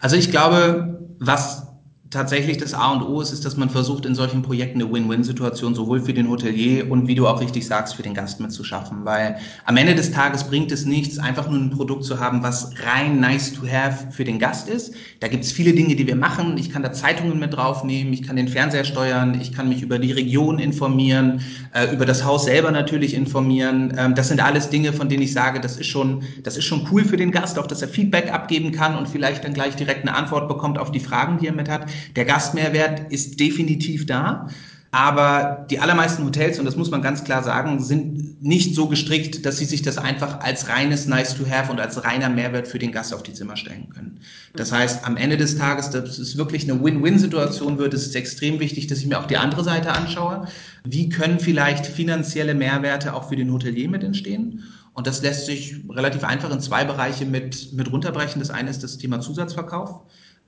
Also 0.00 0.16
ich 0.16 0.30
glaube, 0.30 0.98
was 1.18 1.73
tatsächlich 2.14 2.58
das 2.58 2.74
A 2.74 2.92
und 2.92 3.02
O 3.02 3.20
ist, 3.20 3.32
ist, 3.32 3.44
dass 3.44 3.56
man 3.56 3.68
versucht, 3.68 4.06
in 4.06 4.14
solchen 4.14 4.42
Projekten 4.42 4.80
eine 4.80 4.90
Win-Win-Situation 4.90 5.74
sowohl 5.74 6.00
für 6.00 6.14
den 6.14 6.30
Hotelier 6.30 6.90
und 6.90 7.08
wie 7.08 7.14
du 7.14 7.26
auch 7.26 7.40
richtig 7.40 7.66
sagst, 7.66 7.96
für 7.96 8.02
den 8.02 8.14
Gast 8.14 8.40
mitzuschaffen. 8.40 9.04
Weil 9.04 9.36
am 9.64 9.76
Ende 9.76 9.94
des 9.94 10.12
Tages 10.12 10.44
bringt 10.44 10.70
es 10.70 10.84
nichts, 10.84 11.18
einfach 11.18 11.50
nur 11.50 11.58
ein 11.58 11.70
Produkt 11.70 12.04
zu 12.04 12.20
haben, 12.20 12.42
was 12.42 12.70
rein 12.86 13.20
nice 13.20 13.52
to 13.52 13.66
have 13.66 14.12
für 14.12 14.24
den 14.24 14.38
Gast 14.38 14.68
ist. 14.68 14.94
Da 15.20 15.28
gibt 15.28 15.44
es 15.44 15.52
viele 15.52 15.72
Dinge, 15.72 15.96
die 15.96 16.06
wir 16.06 16.14
machen. 16.14 16.56
Ich 16.56 16.70
kann 16.70 16.82
da 16.82 16.92
Zeitungen 16.92 17.38
mit 17.40 17.54
draufnehmen, 17.54 18.12
ich 18.12 18.22
kann 18.22 18.36
den 18.36 18.48
Fernseher 18.48 18.84
steuern, 18.84 19.38
ich 19.40 19.52
kann 19.52 19.68
mich 19.68 19.82
über 19.82 19.98
die 19.98 20.12
Region 20.12 20.58
informieren, 20.60 21.42
äh, 21.72 21.92
über 21.92 22.06
das 22.06 22.24
Haus 22.24 22.44
selber 22.44 22.70
natürlich 22.70 23.14
informieren. 23.14 23.92
Ähm, 23.98 24.14
das 24.14 24.28
sind 24.28 24.42
alles 24.42 24.70
Dinge, 24.70 24.92
von 24.92 25.08
denen 25.08 25.22
ich 25.22 25.32
sage, 25.32 25.60
das 25.60 25.76
ist 25.76 25.88
schon, 25.88 26.22
das 26.44 26.56
ist 26.56 26.64
schon 26.64 26.86
cool 26.92 27.04
für 27.04 27.16
den 27.16 27.32
Gast, 27.32 27.58
auch 27.58 27.66
dass 27.66 27.82
er 27.82 27.88
Feedback 27.88 28.32
abgeben 28.32 28.70
kann 28.70 28.96
und 28.96 29.08
vielleicht 29.08 29.44
dann 29.44 29.52
gleich 29.52 29.74
direkt 29.74 30.02
eine 30.02 30.16
Antwort 30.16 30.46
bekommt 30.46 30.78
auf 30.78 30.92
die 30.92 31.00
Fragen, 31.00 31.38
die 31.38 31.48
er 31.48 31.52
mit 31.52 31.68
hat. 31.68 31.90
Der 32.16 32.24
Gastmehrwert 32.24 33.12
ist 33.12 33.40
definitiv 33.40 34.06
da. 34.06 34.48
Aber 34.94 35.66
die 35.70 35.80
allermeisten 35.80 36.24
Hotels, 36.24 36.60
und 36.60 36.66
das 36.66 36.76
muss 36.76 36.88
man 36.88 37.02
ganz 37.02 37.24
klar 37.24 37.42
sagen, 37.42 37.82
sind 37.82 38.40
nicht 38.40 38.76
so 38.76 38.86
gestrickt, 38.86 39.44
dass 39.44 39.58
sie 39.58 39.64
sich 39.64 39.82
das 39.82 39.98
einfach 39.98 40.38
als 40.38 40.68
reines 40.68 41.08
Nice 41.08 41.34
to 41.34 41.44
Have 41.50 41.72
und 41.72 41.80
als 41.80 42.04
reiner 42.04 42.28
Mehrwert 42.28 42.68
für 42.68 42.78
den 42.78 42.92
Gast 42.92 43.12
auf 43.12 43.24
die 43.24 43.32
Zimmer 43.32 43.56
stellen 43.56 43.88
können. 43.88 44.20
Das 44.54 44.70
heißt, 44.70 45.04
am 45.04 45.16
Ende 45.16 45.36
des 45.36 45.58
Tages, 45.58 45.90
dass 45.90 46.20
es 46.20 46.36
wirklich 46.36 46.70
eine 46.70 46.80
Win-Win-Situation 46.80 47.78
wird, 47.78 47.92
ist 47.92 48.06
es 48.06 48.14
extrem 48.14 48.60
wichtig, 48.60 48.86
dass 48.86 49.00
ich 49.00 49.06
mir 49.06 49.18
auch 49.18 49.26
die 49.26 49.36
andere 49.36 49.64
Seite 49.64 49.90
anschaue. 49.90 50.46
Wie 50.84 51.08
können 51.08 51.40
vielleicht 51.40 51.86
finanzielle 51.86 52.54
Mehrwerte 52.54 53.14
auch 53.14 53.28
für 53.28 53.34
den 53.34 53.52
Hotelier 53.52 53.88
mit 53.88 54.04
entstehen? 54.04 54.62
Und 54.92 55.08
das 55.08 55.22
lässt 55.22 55.46
sich 55.46 55.74
relativ 55.90 56.22
einfach 56.22 56.52
in 56.52 56.60
zwei 56.60 56.84
Bereiche 56.84 57.26
mit, 57.26 57.72
mit 57.72 57.90
runterbrechen. 57.90 58.38
Das 58.38 58.50
eine 58.50 58.70
ist 58.70 58.84
das 58.84 58.96
Thema 58.96 59.20
Zusatzverkauf. 59.20 60.02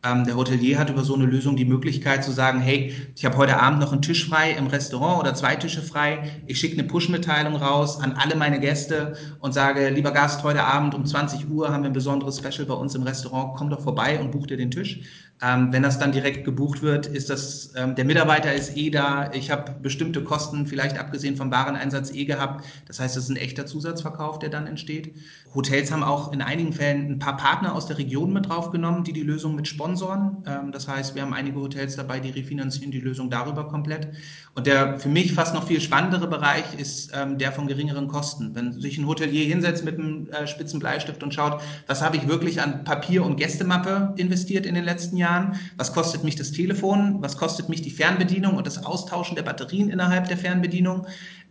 Ähm, 0.04 0.24
der 0.24 0.36
Hotelier 0.36 0.78
hat 0.78 0.90
über 0.90 1.02
so 1.02 1.14
eine 1.14 1.24
Lösung 1.24 1.56
die 1.56 1.64
Möglichkeit 1.64 2.22
zu 2.22 2.30
sagen, 2.30 2.60
hey, 2.60 2.94
ich 3.14 3.24
habe 3.24 3.36
heute 3.36 3.60
Abend 3.60 3.80
noch 3.80 3.92
einen 3.92 4.02
Tisch 4.02 4.28
frei 4.28 4.52
im 4.52 4.66
Restaurant 4.66 5.20
oder 5.20 5.34
zwei 5.34 5.56
Tische 5.56 5.82
frei. 5.82 6.42
Ich 6.46 6.58
schicke 6.60 6.78
eine 6.78 6.86
Push-Mitteilung 6.86 7.56
raus 7.56 8.00
an 8.00 8.12
alle 8.12 8.36
meine 8.36 8.60
Gäste 8.60 9.16
und 9.40 9.52
sage, 9.54 9.88
lieber 9.90 10.12
Gast, 10.12 10.42
heute 10.44 10.64
Abend 10.64 10.94
um 10.94 11.06
20 11.06 11.50
Uhr 11.50 11.72
haben 11.72 11.82
wir 11.82 11.90
ein 11.90 11.94
besonderes 11.94 12.38
Special 12.38 12.66
bei 12.66 12.74
uns 12.74 12.94
im 12.94 13.02
Restaurant. 13.02 13.56
Komm 13.56 13.70
doch 13.70 13.80
vorbei 13.80 14.20
und 14.20 14.30
buch 14.30 14.46
dir 14.46 14.56
den 14.56 14.70
Tisch. 14.70 15.00
Ähm, 15.42 15.70
wenn 15.70 15.82
das 15.82 15.98
dann 15.98 16.12
direkt 16.12 16.44
gebucht 16.44 16.80
wird, 16.80 17.06
ist 17.06 17.28
das, 17.28 17.74
ähm, 17.76 17.94
der 17.94 18.06
Mitarbeiter 18.06 18.54
ist 18.54 18.74
eh 18.74 18.88
da. 18.88 19.30
Ich 19.32 19.50
habe 19.50 19.72
bestimmte 19.82 20.24
Kosten, 20.24 20.66
vielleicht 20.66 20.98
abgesehen 20.98 21.36
vom 21.36 21.50
Wareneinsatz, 21.50 22.10
eh 22.10 22.24
gehabt. 22.24 22.64
Das 22.86 23.00
heißt, 23.00 23.16
das 23.16 23.24
ist 23.24 23.30
ein 23.30 23.36
echter 23.36 23.66
Zusatzverkauf, 23.66 24.38
der 24.38 24.48
dann 24.48 24.66
entsteht. 24.66 25.14
Hotels 25.54 25.92
haben 25.92 26.02
auch 26.02 26.32
in 26.32 26.40
einigen 26.40 26.72
Fällen 26.72 27.10
ein 27.12 27.18
paar 27.18 27.36
Partner 27.36 27.74
aus 27.74 27.86
der 27.86 27.98
Region 27.98 28.32
mit 28.32 28.48
draufgenommen, 28.48 29.04
die 29.04 29.12
die 29.12 29.22
Lösung 29.22 29.54
mit 29.54 29.68
sponsoren. 29.68 30.42
Ähm, 30.46 30.72
das 30.72 30.88
heißt, 30.88 31.14
wir 31.14 31.20
haben 31.20 31.34
einige 31.34 31.60
Hotels 31.60 31.96
dabei, 31.96 32.18
die 32.18 32.30
refinanzieren 32.30 32.90
die 32.90 33.00
Lösung 33.00 33.28
darüber 33.28 33.68
komplett. 33.68 34.08
Und 34.54 34.66
der 34.66 34.98
für 34.98 35.10
mich 35.10 35.34
fast 35.34 35.54
noch 35.54 35.66
viel 35.66 35.82
spannendere 35.82 36.28
Bereich 36.28 36.78
ist 36.78 37.12
ähm, 37.14 37.36
der 37.36 37.52
von 37.52 37.66
geringeren 37.66 38.08
Kosten. 38.08 38.54
Wenn 38.54 38.72
sich 38.72 38.96
ein 38.96 39.06
Hotelier 39.06 39.44
hinsetzt 39.44 39.84
mit 39.84 39.98
einem 39.98 40.28
äh, 40.30 40.46
spitzen 40.46 40.80
Bleistift 40.80 41.22
und 41.22 41.34
schaut, 41.34 41.60
was 41.86 42.00
habe 42.00 42.16
ich 42.16 42.26
wirklich 42.26 42.62
an 42.62 42.84
Papier 42.84 43.22
und 43.22 43.36
Gästemappe 43.36 44.14
investiert 44.16 44.64
in 44.64 44.74
den 44.74 44.84
letzten 44.84 45.18
Jahren, 45.18 45.25
Jahren. 45.26 45.60
Was 45.76 45.92
kostet 45.92 46.22
mich 46.24 46.36
das 46.36 46.52
Telefon? 46.52 47.18
Was 47.20 47.36
kostet 47.36 47.68
mich 47.68 47.82
die 47.82 47.90
Fernbedienung 47.90 48.54
und 48.56 48.66
das 48.66 48.84
Austauschen 48.84 49.34
der 49.34 49.42
Batterien 49.42 49.90
innerhalb 49.90 50.28
der 50.28 50.36
Fernbedienung? 50.36 51.06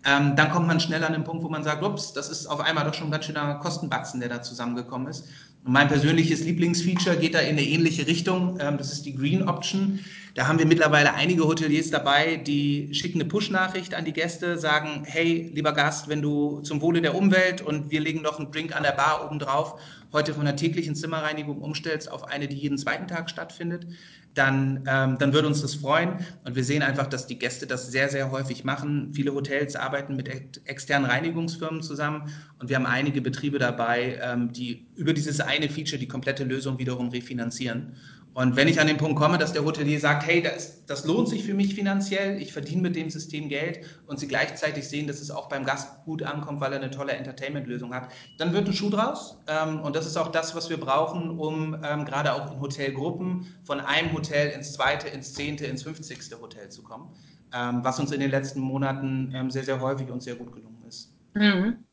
Ähm, 0.05 0.35
dann 0.35 0.51
kommt 0.51 0.67
man 0.67 0.79
schnell 0.79 1.03
an 1.03 1.13
den 1.13 1.23
Punkt, 1.23 1.43
wo 1.43 1.49
man 1.49 1.63
sagt, 1.63 1.83
ups, 1.83 2.13
das 2.13 2.29
ist 2.29 2.45
auf 2.45 2.59
einmal 2.59 2.85
doch 2.85 2.93
schon 2.93 3.07
ein 3.07 3.11
ganz 3.11 3.25
schöner 3.25 3.55
Kostenbatzen, 3.55 4.19
der 4.19 4.29
da 4.29 4.41
zusammengekommen 4.41 5.07
ist. 5.07 5.25
Und 5.65 5.73
mein 5.73 5.87
persönliches 5.87 6.41
Lieblingsfeature 6.41 7.17
geht 7.17 7.33
da 7.33 7.39
in 7.39 7.57
eine 7.57 7.63
ähnliche 7.63 8.05
Richtung. 8.07 8.57
Ähm, 8.61 8.77
das 8.77 8.91
ist 8.93 9.05
die 9.05 9.15
Green 9.15 9.47
Option. 9.47 9.99
Da 10.35 10.47
haben 10.47 10.59
wir 10.59 10.67
mittlerweile 10.67 11.13
einige 11.13 11.47
Hoteliers 11.47 11.89
dabei, 11.91 12.35
die 12.35 12.93
schicken 12.93 13.21
eine 13.21 13.29
Push-Nachricht 13.29 13.95
an 13.95 14.03
die 14.03 14.11
Gäste, 14.11 14.57
sagen, 14.59 15.03
hey, 15.05 15.49
lieber 15.53 15.71
Gast, 15.71 16.09
wenn 16.09 16.21
du 16.21 16.59
zum 16.59 16.81
Wohle 16.81 17.01
der 17.01 17.15
Umwelt 17.15 17.61
und 17.61 17.89
wir 17.89 18.01
legen 18.01 18.21
noch 18.21 18.37
einen 18.37 18.51
Drink 18.51 18.75
an 18.75 18.83
der 18.83 18.91
Bar 18.91 19.25
oben 19.25 19.39
drauf, 19.39 19.79
heute 20.15 20.33
von 20.33 20.45
der 20.45 20.55
täglichen 20.55 20.95
Zimmerreinigung 20.95 21.61
umstellst 21.61 22.09
auf 22.09 22.23
eine, 22.23 22.47
die 22.47 22.55
jeden 22.55 22.77
zweiten 22.77 23.07
Tag 23.07 23.29
stattfindet, 23.29 23.85
dann, 24.33 24.83
ähm, 24.87 25.17
dann 25.17 25.33
würde 25.33 25.47
uns 25.47 25.61
das 25.61 25.75
freuen. 25.75 26.25
Und 26.45 26.55
wir 26.55 26.63
sehen 26.63 26.81
einfach, 26.81 27.07
dass 27.07 27.27
die 27.27 27.37
Gäste 27.37 27.67
das 27.67 27.91
sehr, 27.91 28.09
sehr 28.09 28.31
häufig 28.31 28.63
machen. 28.63 29.13
Viele 29.13 29.33
Hotels 29.33 29.75
arbeiten 29.75 30.15
mit 30.15 30.29
externen 30.65 31.09
Reinigungsfirmen 31.09 31.81
zusammen 31.81 32.31
und 32.59 32.69
wir 32.69 32.77
haben 32.77 32.85
einige 32.85 33.21
Betriebe 33.21 33.59
dabei, 33.59 34.19
ähm, 34.21 34.51
die 34.53 34.87
über 34.95 35.13
dieses 35.13 35.41
eine 35.41 35.69
Feature 35.69 35.99
die 35.99 36.07
komplette 36.07 36.45
Lösung 36.45 36.79
wiederum 36.79 37.09
refinanzieren. 37.09 37.95
Und 38.35 38.57
wenn 38.57 38.67
ich 38.67 38.81
an 38.81 38.87
den 38.87 38.97
Punkt 38.97 39.17
komme, 39.17 39.37
dass 39.37 39.53
der 39.53 39.63
Hotelier 39.63 39.97
sagt, 39.97 40.27
hey, 40.27 40.41
das, 40.41 40.85
das 40.87 41.05
lohnt 41.05 41.29
sich 41.29 41.45
für 41.45 41.53
mich 41.53 41.73
finanziell, 41.73 42.41
ich 42.41 42.51
verdiene 42.51 42.81
mit 42.81 42.97
dem 42.97 43.09
System 43.09 43.47
Geld 43.47 43.79
und 44.07 44.19
sie 44.19 44.27
gleichzeitig 44.27 44.89
sehen, 44.89 45.07
dass 45.07 45.21
es 45.21 45.31
auch 45.31 45.47
beim 45.47 45.63
Gast 45.63 46.03
gut 46.03 46.21
ankommt, 46.21 46.59
weil 46.59 46.73
er 46.73 46.81
eine 46.81 46.91
tolle 46.91 47.13
Entertainment-Lösung 47.13 47.93
hat, 47.93 48.09
dann 48.37 48.51
wird 48.51 48.67
ein 48.67 48.73
Schuh 48.73 48.89
draus. 48.89 49.37
Ähm, 49.47 49.79
und 49.79 49.95
das 49.95 50.05
ist 50.05 50.17
auch 50.17 50.33
das, 50.33 50.53
was 50.53 50.69
wir 50.69 50.77
brauchen, 50.77 51.29
um 51.39 51.77
ähm, 51.81 52.03
gerade 52.03 52.33
auch 52.33 52.51
in 52.51 52.59
Hotelgruppen 52.59 53.47
von 53.63 53.79
einem 53.79 54.11
Hotel 54.11 54.49
ins 54.49 54.73
zweite, 54.73 55.07
ins 55.07 55.33
zehnte, 55.33 55.65
ins 55.65 55.83
fünfzigste 55.83 56.41
Hotel 56.41 56.67
zu 56.67 56.83
kommen, 56.83 57.15
ähm, 57.53 57.79
was 57.83 58.01
uns 58.01 58.11
in 58.11 58.19
den 58.19 58.31
letzten 58.31 58.59
Monaten 58.59 59.33
sehr, 59.49 59.63
sehr 59.63 59.79
häufig 59.79 60.11
und 60.11 60.21
sehr 60.21 60.35
gut 60.35 60.51
gelungen 60.51 60.83
ist. 60.85 61.15
Mhm. 61.35 61.84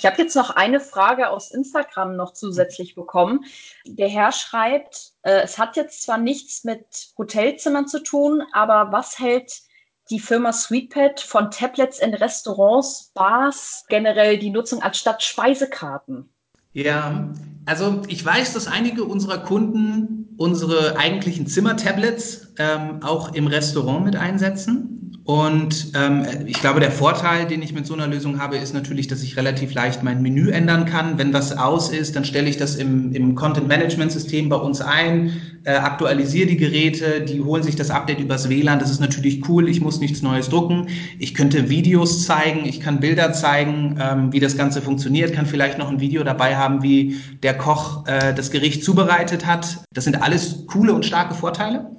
Ich 0.00 0.06
habe 0.06 0.16
jetzt 0.16 0.34
noch 0.34 0.48
eine 0.48 0.80
Frage 0.80 1.28
aus 1.28 1.50
Instagram 1.50 2.16
noch 2.16 2.32
zusätzlich 2.32 2.94
bekommen. 2.94 3.44
Der 3.84 4.08
Herr 4.08 4.32
schreibt, 4.32 5.12
äh, 5.20 5.42
es 5.42 5.58
hat 5.58 5.76
jetzt 5.76 6.00
zwar 6.00 6.16
nichts 6.16 6.64
mit 6.64 7.12
Hotelzimmern 7.18 7.86
zu 7.86 8.02
tun, 8.02 8.42
aber 8.54 8.92
was 8.92 9.18
hält 9.18 9.60
die 10.08 10.18
Firma 10.18 10.54
Sweetpad 10.54 11.20
von 11.20 11.50
Tablets 11.50 11.98
in 11.98 12.14
Restaurants, 12.14 13.10
Bars, 13.12 13.84
generell 13.90 14.38
die 14.38 14.48
Nutzung 14.48 14.80
anstatt 14.80 15.22
Speisekarten? 15.22 16.30
Ja, 16.72 17.28
also 17.66 18.00
ich 18.08 18.24
weiß, 18.24 18.54
dass 18.54 18.68
einige 18.68 19.04
unserer 19.04 19.38
Kunden 19.38 20.34
unsere 20.38 20.96
eigentlichen 20.96 21.46
Zimmertablets 21.46 22.54
ähm, 22.58 23.02
auch 23.02 23.34
im 23.34 23.46
Restaurant 23.46 24.06
mit 24.06 24.16
einsetzen. 24.16 24.99
Und 25.24 25.92
ähm, 25.94 26.24
ich 26.46 26.60
glaube, 26.60 26.80
der 26.80 26.90
Vorteil, 26.90 27.46
den 27.46 27.60
ich 27.62 27.74
mit 27.74 27.86
so 27.86 27.92
einer 27.94 28.06
Lösung 28.06 28.40
habe, 28.40 28.56
ist 28.56 28.72
natürlich, 28.72 29.06
dass 29.06 29.22
ich 29.22 29.36
relativ 29.36 29.74
leicht 29.74 30.02
mein 30.02 30.22
Menü 30.22 30.50
ändern 30.50 30.86
kann. 30.86 31.18
Wenn 31.18 31.32
was 31.34 31.56
aus 31.56 31.90
ist, 31.90 32.16
dann 32.16 32.24
stelle 32.24 32.48
ich 32.48 32.56
das 32.56 32.76
im, 32.76 33.12
im 33.12 33.34
Content-Management-System 33.34 34.48
bei 34.48 34.56
uns 34.56 34.80
ein, 34.80 35.40
äh, 35.64 35.72
aktualisiere 35.72 36.48
die 36.48 36.56
Geräte, 36.56 37.20
die 37.20 37.42
holen 37.42 37.62
sich 37.62 37.76
das 37.76 37.90
Update 37.90 38.18
übers 38.18 38.48
WLAN. 38.48 38.78
Das 38.78 38.90
ist 38.90 39.00
natürlich 39.00 39.46
cool, 39.46 39.68
ich 39.68 39.82
muss 39.82 40.00
nichts 40.00 40.22
Neues 40.22 40.48
drucken. 40.48 40.88
Ich 41.18 41.34
könnte 41.34 41.68
Videos 41.68 42.24
zeigen, 42.24 42.64
ich 42.64 42.80
kann 42.80 42.98
Bilder 42.98 43.34
zeigen, 43.34 43.98
ähm, 44.00 44.32
wie 44.32 44.40
das 44.40 44.56
Ganze 44.56 44.80
funktioniert, 44.80 45.34
kann 45.34 45.44
vielleicht 45.44 45.76
noch 45.76 45.90
ein 45.90 46.00
Video 46.00 46.24
dabei 46.24 46.56
haben, 46.56 46.82
wie 46.82 47.18
der 47.42 47.58
Koch 47.58 48.06
äh, 48.06 48.32
das 48.32 48.50
Gericht 48.50 48.84
zubereitet 48.84 49.44
hat. 49.46 49.84
Das 49.92 50.04
sind 50.04 50.22
alles 50.22 50.66
coole 50.66 50.94
und 50.94 51.04
starke 51.04 51.34
Vorteile. 51.34 51.90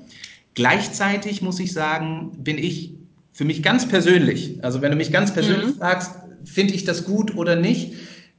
Gleichzeitig 0.56 1.42
muss 1.42 1.60
ich 1.60 1.72
sagen, 1.72 2.32
bin 2.40 2.58
ich 2.58 3.01
für 3.32 3.46
mich 3.46 3.64
ganz 3.64 3.88
persönlich, 3.88 4.64
also 4.64 4.82
wenn 4.82 4.92
du 4.92 4.98
mich 4.98 5.12
ganz 5.12 5.34
persönlich 5.34 5.76
mhm. 5.76 5.78
fragst, 5.78 6.12
finde 6.44 6.74
ich 6.74 6.84
das 6.84 7.06
gut 7.06 7.36
oder 7.36 7.56
nicht? 7.56 7.94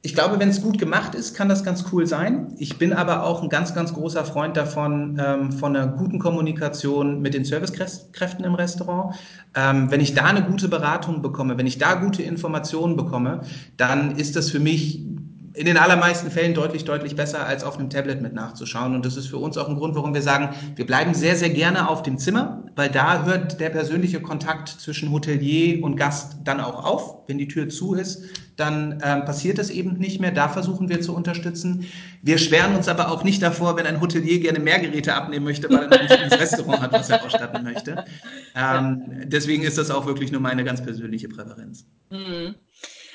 Ich 0.05 0.13
glaube, 0.13 0.37
wenn 0.37 0.49
es 0.49 0.61
gut 0.61 0.79
gemacht 0.79 1.15
ist, 1.15 1.33
kann 1.33 1.47
das 1.47 1.63
ganz 1.63 1.85
cool 1.93 2.05
sein. 2.05 2.55
Ich 2.57 2.77
bin 2.77 2.91
aber 2.91 3.23
auch 3.23 3.41
ein 3.41 3.47
ganz, 3.47 3.73
ganz 3.73 3.93
großer 3.93 4.25
Freund 4.25 4.57
davon, 4.57 5.17
ähm, 5.17 5.53
von 5.53 5.73
einer 5.73 5.87
guten 5.87 6.19
Kommunikation 6.19 7.21
mit 7.21 7.33
den 7.33 7.45
Servicekräften 7.45 8.43
im 8.43 8.53
Restaurant. 8.53 9.15
Ähm, 9.55 9.89
wenn 9.91 10.01
ich 10.01 10.13
da 10.13 10.25
eine 10.25 10.43
gute 10.43 10.67
Beratung 10.67 11.21
bekomme, 11.21 11.57
wenn 11.57 11.67
ich 11.67 11.77
da 11.77 11.93
gute 11.93 12.21
Informationen 12.21 12.97
bekomme, 12.97 13.43
dann 13.77 14.17
ist 14.17 14.35
das 14.35 14.51
für 14.51 14.59
mich 14.59 15.05
in 15.55 15.65
den 15.65 15.77
allermeisten 15.77 16.31
Fällen 16.31 16.53
deutlich, 16.53 16.83
deutlich 16.83 17.15
besser, 17.15 17.45
als 17.45 17.63
auf 17.63 17.77
einem 17.77 17.89
Tablet 17.89 18.21
mit 18.21 18.33
nachzuschauen. 18.33 18.95
Und 18.95 19.05
das 19.05 19.17
ist 19.17 19.27
für 19.27 19.37
uns 19.37 19.57
auch 19.57 19.69
ein 19.69 19.75
Grund, 19.75 19.95
warum 19.95 20.13
wir 20.13 20.21
sagen, 20.21 20.49
wir 20.75 20.85
bleiben 20.85 21.13
sehr, 21.13 21.35
sehr 21.35 21.51
gerne 21.51 21.89
auf 21.89 22.01
dem 22.01 22.17
Zimmer, 22.17 22.63
weil 22.75 22.89
da 22.89 23.23
hört 23.23 23.59
der 23.59 23.69
persönliche 23.69 24.19
Kontakt 24.19 24.69
zwischen 24.69 25.11
Hotelier 25.11 25.83
und 25.83 25.95
Gast 25.95 26.37
dann 26.43 26.59
auch 26.59 26.83
auf. 26.83 27.27
Wenn 27.27 27.37
die 27.37 27.47
Tür 27.47 27.69
zu 27.69 27.93
ist, 27.93 28.23
dann 28.55 28.99
ähm, 29.03 29.25
passiert 29.25 29.59
das 29.59 29.69
eben 29.69 29.93
nicht 29.93 30.19
mehr. 30.19 30.31
Da 30.31 30.49
versuchen 30.49 30.89
wir 30.89 31.01
zu 31.01 31.15
unterstützen. 31.15 31.85
Wir 32.23 32.39
schweren 32.39 32.75
uns 32.75 32.87
aber 32.87 33.11
auch 33.11 33.23
nicht 33.23 33.41
davor, 33.41 33.77
wenn 33.77 33.85
ein 33.85 34.01
Hotelier 34.01 34.39
gerne 34.39 34.59
mehr 34.59 34.79
Geräte 34.79 35.13
abnehmen 35.13 35.45
möchte, 35.45 35.69
weil 35.69 35.91
er 35.91 36.03
nicht 36.03 36.23
ins 36.23 36.39
Restaurant 36.39 36.81
hat, 36.81 36.91
was 36.93 37.09
er 37.09 37.23
ausstatten 37.23 37.63
möchte. 37.63 38.05
Ähm, 38.55 39.23
deswegen 39.25 39.63
ist 39.63 39.79
das 39.79 39.89
auch 39.89 40.05
wirklich 40.05 40.31
nur 40.31 40.39
meine 40.39 40.63
ganz 40.63 40.83
persönliche 40.83 41.27
Präferenz. 41.27 41.87
Mhm. 42.11 42.53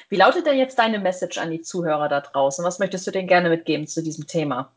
Wie 0.08 0.16
lautet 0.16 0.46
denn 0.46 0.56
jetzt 0.56 0.78
deine 0.78 0.98
Message 0.98 1.38
an 1.38 1.50
die 1.50 1.60
Zuhörer 1.60 2.08
da 2.08 2.20
draußen? 2.20 2.64
Was 2.64 2.78
möchtest 2.78 3.06
du 3.06 3.10
denn 3.10 3.26
gerne 3.26 3.50
mitgeben 3.50 3.86
zu 3.86 4.02
diesem 4.02 4.26
Thema? 4.26 4.72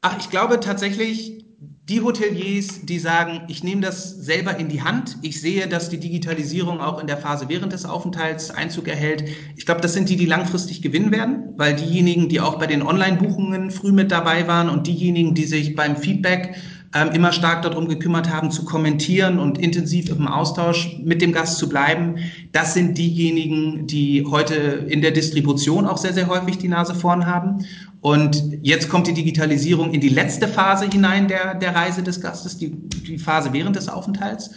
Ach, 0.00 0.16
ich 0.18 0.30
glaube 0.30 0.60
tatsächlich, 0.60 1.44
die 1.60 2.00
Hoteliers, 2.00 2.86
die 2.86 2.98
sagen, 2.98 3.42
ich 3.48 3.62
nehme 3.62 3.82
das 3.82 4.12
selber 4.12 4.56
in 4.56 4.70
die 4.70 4.80
Hand, 4.80 5.18
ich 5.20 5.42
sehe, 5.42 5.68
dass 5.68 5.90
die 5.90 6.00
Digitalisierung 6.00 6.80
auch 6.80 7.00
in 7.00 7.06
der 7.06 7.18
Phase 7.18 7.50
während 7.50 7.74
des 7.74 7.84
Aufenthalts 7.84 8.50
Einzug 8.50 8.88
erhält. 8.88 9.24
Ich 9.56 9.66
glaube, 9.66 9.82
das 9.82 9.92
sind 9.92 10.08
die, 10.08 10.16
die 10.16 10.24
langfristig 10.24 10.80
gewinnen 10.80 11.12
werden, 11.12 11.52
weil 11.56 11.74
diejenigen, 11.74 12.30
die 12.30 12.40
auch 12.40 12.58
bei 12.58 12.66
den 12.66 12.82
Online-Buchungen 12.82 13.70
früh 13.70 13.92
mit 13.92 14.10
dabei 14.10 14.46
waren 14.48 14.70
und 14.70 14.86
diejenigen, 14.86 15.34
die 15.34 15.44
sich 15.44 15.74
beim 15.74 15.96
Feedback 15.96 16.54
ähm, 16.94 17.10
immer 17.12 17.32
stark 17.32 17.62
darum 17.62 17.88
gekümmert 17.88 18.30
haben, 18.30 18.50
zu 18.50 18.64
kommentieren 18.64 19.38
und 19.38 19.58
intensiv 19.58 20.10
im 20.10 20.26
Austausch 20.26 20.96
mit 21.02 21.22
dem 21.22 21.32
Gast 21.32 21.58
zu 21.58 21.68
bleiben. 21.68 22.16
Das 22.52 22.74
sind 22.74 22.98
diejenigen, 22.98 23.86
die 23.86 24.26
heute 24.28 24.54
in 24.54 25.00
der 25.00 25.12
Distribution 25.12 25.86
auch 25.86 25.98
sehr, 25.98 26.12
sehr 26.12 26.26
häufig 26.26 26.58
die 26.58 26.68
Nase 26.68 26.94
vorn 26.94 27.26
haben. 27.26 27.64
Und 28.00 28.42
jetzt 28.62 28.88
kommt 28.88 29.06
die 29.06 29.14
Digitalisierung 29.14 29.92
in 29.92 30.00
die 30.00 30.08
letzte 30.08 30.48
Phase 30.48 30.86
hinein 30.86 31.28
der, 31.28 31.54
der 31.54 31.74
Reise 31.76 32.02
des 32.02 32.20
Gastes, 32.20 32.56
die, 32.56 32.70
die 32.70 33.18
Phase 33.18 33.52
während 33.52 33.76
des 33.76 33.88
Aufenthalts. 33.88 34.50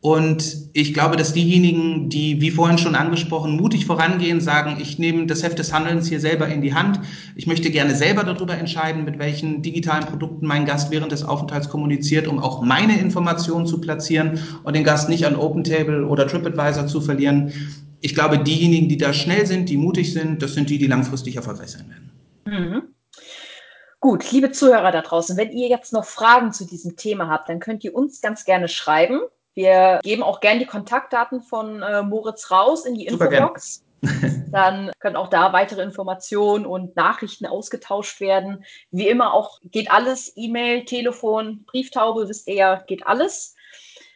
Und 0.00 0.68
ich 0.72 0.94
glaube, 0.94 1.16
dass 1.16 1.32
diejenigen, 1.32 2.10
die, 2.10 2.40
wie 2.40 2.50
vorhin 2.50 2.78
schon 2.78 2.94
angesprochen, 2.94 3.56
mutig 3.56 3.86
vorangehen, 3.86 4.40
sagen, 4.40 4.76
ich 4.80 4.98
nehme 4.98 5.26
das 5.26 5.42
Heft 5.42 5.58
des 5.58 5.72
Handelns 5.72 6.06
hier 6.06 6.20
selber 6.20 6.46
in 6.48 6.60
die 6.60 6.74
Hand. 6.74 7.00
Ich 7.34 7.46
möchte 7.46 7.70
gerne 7.70 7.94
selber 7.94 8.22
darüber 8.22 8.54
entscheiden, 8.56 9.04
mit 9.04 9.18
welchen 9.18 9.62
digitalen 9.62 10.04
Produkten 10.04 10.46
mein 10.46 10.66
Gast 10.66 10.90
während 10.90 11.12
des 11.12 11.24
Aufenthalts 11.24 11.68
kommuniziert, 11.68 12.28
um 12.28 12.38
auch 12.38 12.62
meine 12.62 12.98
Informationen 13.00 13.66
zu 13.66 13.80
platzieren 13.80 14.38
und 14.62 14.76
den 14.76 14.84
Gast 14.84 15.08
nicht 15.08 15.26
an 15.26 15.34
OpenTable 15.34 16.06
oder 16.06 16.28
TripAdvisor 16.28 16.86
zu 16.86 17.00
verlieren. 17.00 17.52
Ich 18.00 18.14
glaube, 18.14 18.38
diejenigen, 18.38 18.88
die 18.88 18.98
da 18.98 19.12
schnell 19.12 19.46
sind, 19.46 19.68
die 19.68 19.78
mutig 19.78 20.12
sind, 20.12 20.42
das 20.42 20.54
sind 20.54 20.70
die, 20.70 20.78
die 20.78 20.86
langfristig 20.86 21.36
erfolgreich 21.36 21.70
sein 21.70 21.86
werden. 21.88 22.10
Mhm. 22.44 22.82
Gut, 23.98 24.30
liebe 24.30 24.52
Zuhörer 24.52 24.92
da 24.92 25.00
draußen, 25.00 25.36
wenn 25.36 25.50
ihr 25.50 25.68
jetzt 25.68 25.92
noch 25.92 26.04
Fragen 26.04 26.52
zu 26.52 26.64
diesem 26.66 26.96
Thema 26.96 27.28
habt, 27.28 27.48
dann 27.48 27.58
könnt 27.58 27.82
ihr 27.82 27.94
uns 27.94 28.20
ganz 28.20 28.44
gerne 28.44 28.68
schreiben. 28.68 29.20
Wir 29.56 30.00
geben 30.02 30.22
auch 30.22 30.40
gerne 30.40 30.60
die 30.60 30.66
Kontaktdaten 30.66 31.40
von 31.40 31.82
äh, 31.82 32.02
Moritz 32.02 32.50
raus 32.50 32.84
in 32.84 32.94
die 32.94 33.06
Infobox. 33.06 33.82
Dann 34.52 34.92
können 35.00 35.16
auch 35.16 35.28
da 35.28 35.54
weitere 35.54 35.82
Informationen 35.82 36.66
und 36.66 36.94
Nachrichten 36.94 37.46
ausgetauscht 37.46 38.20
werden. 38.20 38.66
Wie 38.90 39.08
immer 39.08 39.32
auch 39.32 39.58
geht 39.64 39.90
alles, 39.90 40.30
E-Mail, 40.36 40.84
Telefon, 40.84 41.64
Brieftaube, 41.64 42.28
wisst 42.28 42.46
ihr 42.48 42.54
ja, 42.54 42.76
geht 42.86 43.06
alles. 43.06 43.54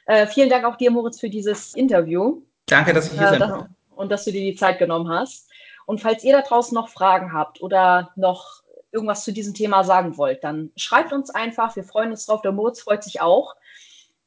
Äh, 0.05 0.26
vielen 0.26 0.50
Dank 0.50 0.66
auch 0.66 0.76
dir, 0.76 0.90
Moritz, 0.90 1.18
für 1.18 1.31
dieses 1.31 1.74
Interview. 1.74 2.42
Danke, 2.66 2.92
dass 2.92 3.11
ich 3.11 3.18
hier 3.18 3.33
äh, 3.33 3.38
bin. 3.38 3.68
Und 3.96 4.12
dass 4.12 4.26
du 4.26 4.33
dir 4.33 4.42
die 4.42 4.57
Zeit 4.57 4.79
genommen 4.79 5.09
hast. 5.09 5.48
Und 5.87 6.03
falls 6.03 6.22
ihr 6.22 6.35
da 6.35 6.42
draußen 6.42 6.74
noch 6.74 6.90
Fragen 6.90 7.33
habt 7.33 7.62
oder 7.62 8.11
noch 8.14 8.62
irgendwas 8.92 9.24
zu 9.24 9.33
diesem 9.33 9.55
Thema 9.55 9.85
sagen 9.85 10.18
wollt, 10.18 10.44
dann 10.44 10.70
schreibt 10.76 11.14
uns 11.14 11.31
einfach. 11.31 11.74
Wir 11.76 11.85
freuen 11.85 12.11
uns 12.11 12.26
drauf. 12.26 12.42
Der 12.42 12.53
Moritz 12.53 12.83
freut 12.83 13.03
sich 13.03 13.22
auch. 13.22 13.55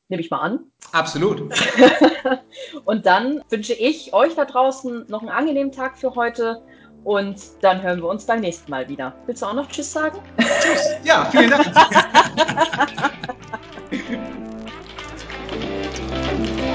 Nehme 0.10 0.22
ich 0.22 0.30
mal 0.30 0.40
an. 0.40 0.60
Absolut. 0.92 1.42
und 2.86 3.06
dann 3.06 3.42
wünsche 3.50 3.74
ich 3.74 4.14
euch 4.14 4.36
da 4.36 4.46
draußen 4.46 5.06
noch 5.08 5.22
einen 5.22 5.30
angenehmen 5.30 5.72
Tag 5.72 5.98
für 5.98 6.14
heute. 6.16 6.62
Und 7.04 7.42
dann 7.62 7.82
hören 7.82 8.00
wir 8.02 8.08
uns 8.08 8.26
beim 8.26 8.40
nächsten 8.40 8.72
Mal 8.72 8.88
wieder. 8.88 9.14
Willst 9.26 9.42
du 9.42 9.48
auch 9.48 9.54
noch 9.54 9.68
Tschüss 9.68 9.92
sagen? 9.92 10.20
Tschüss. 10.38 10.90
Ja, 11.04 11.26
vielen 11.26 11.50
Dank. 11.50 11.74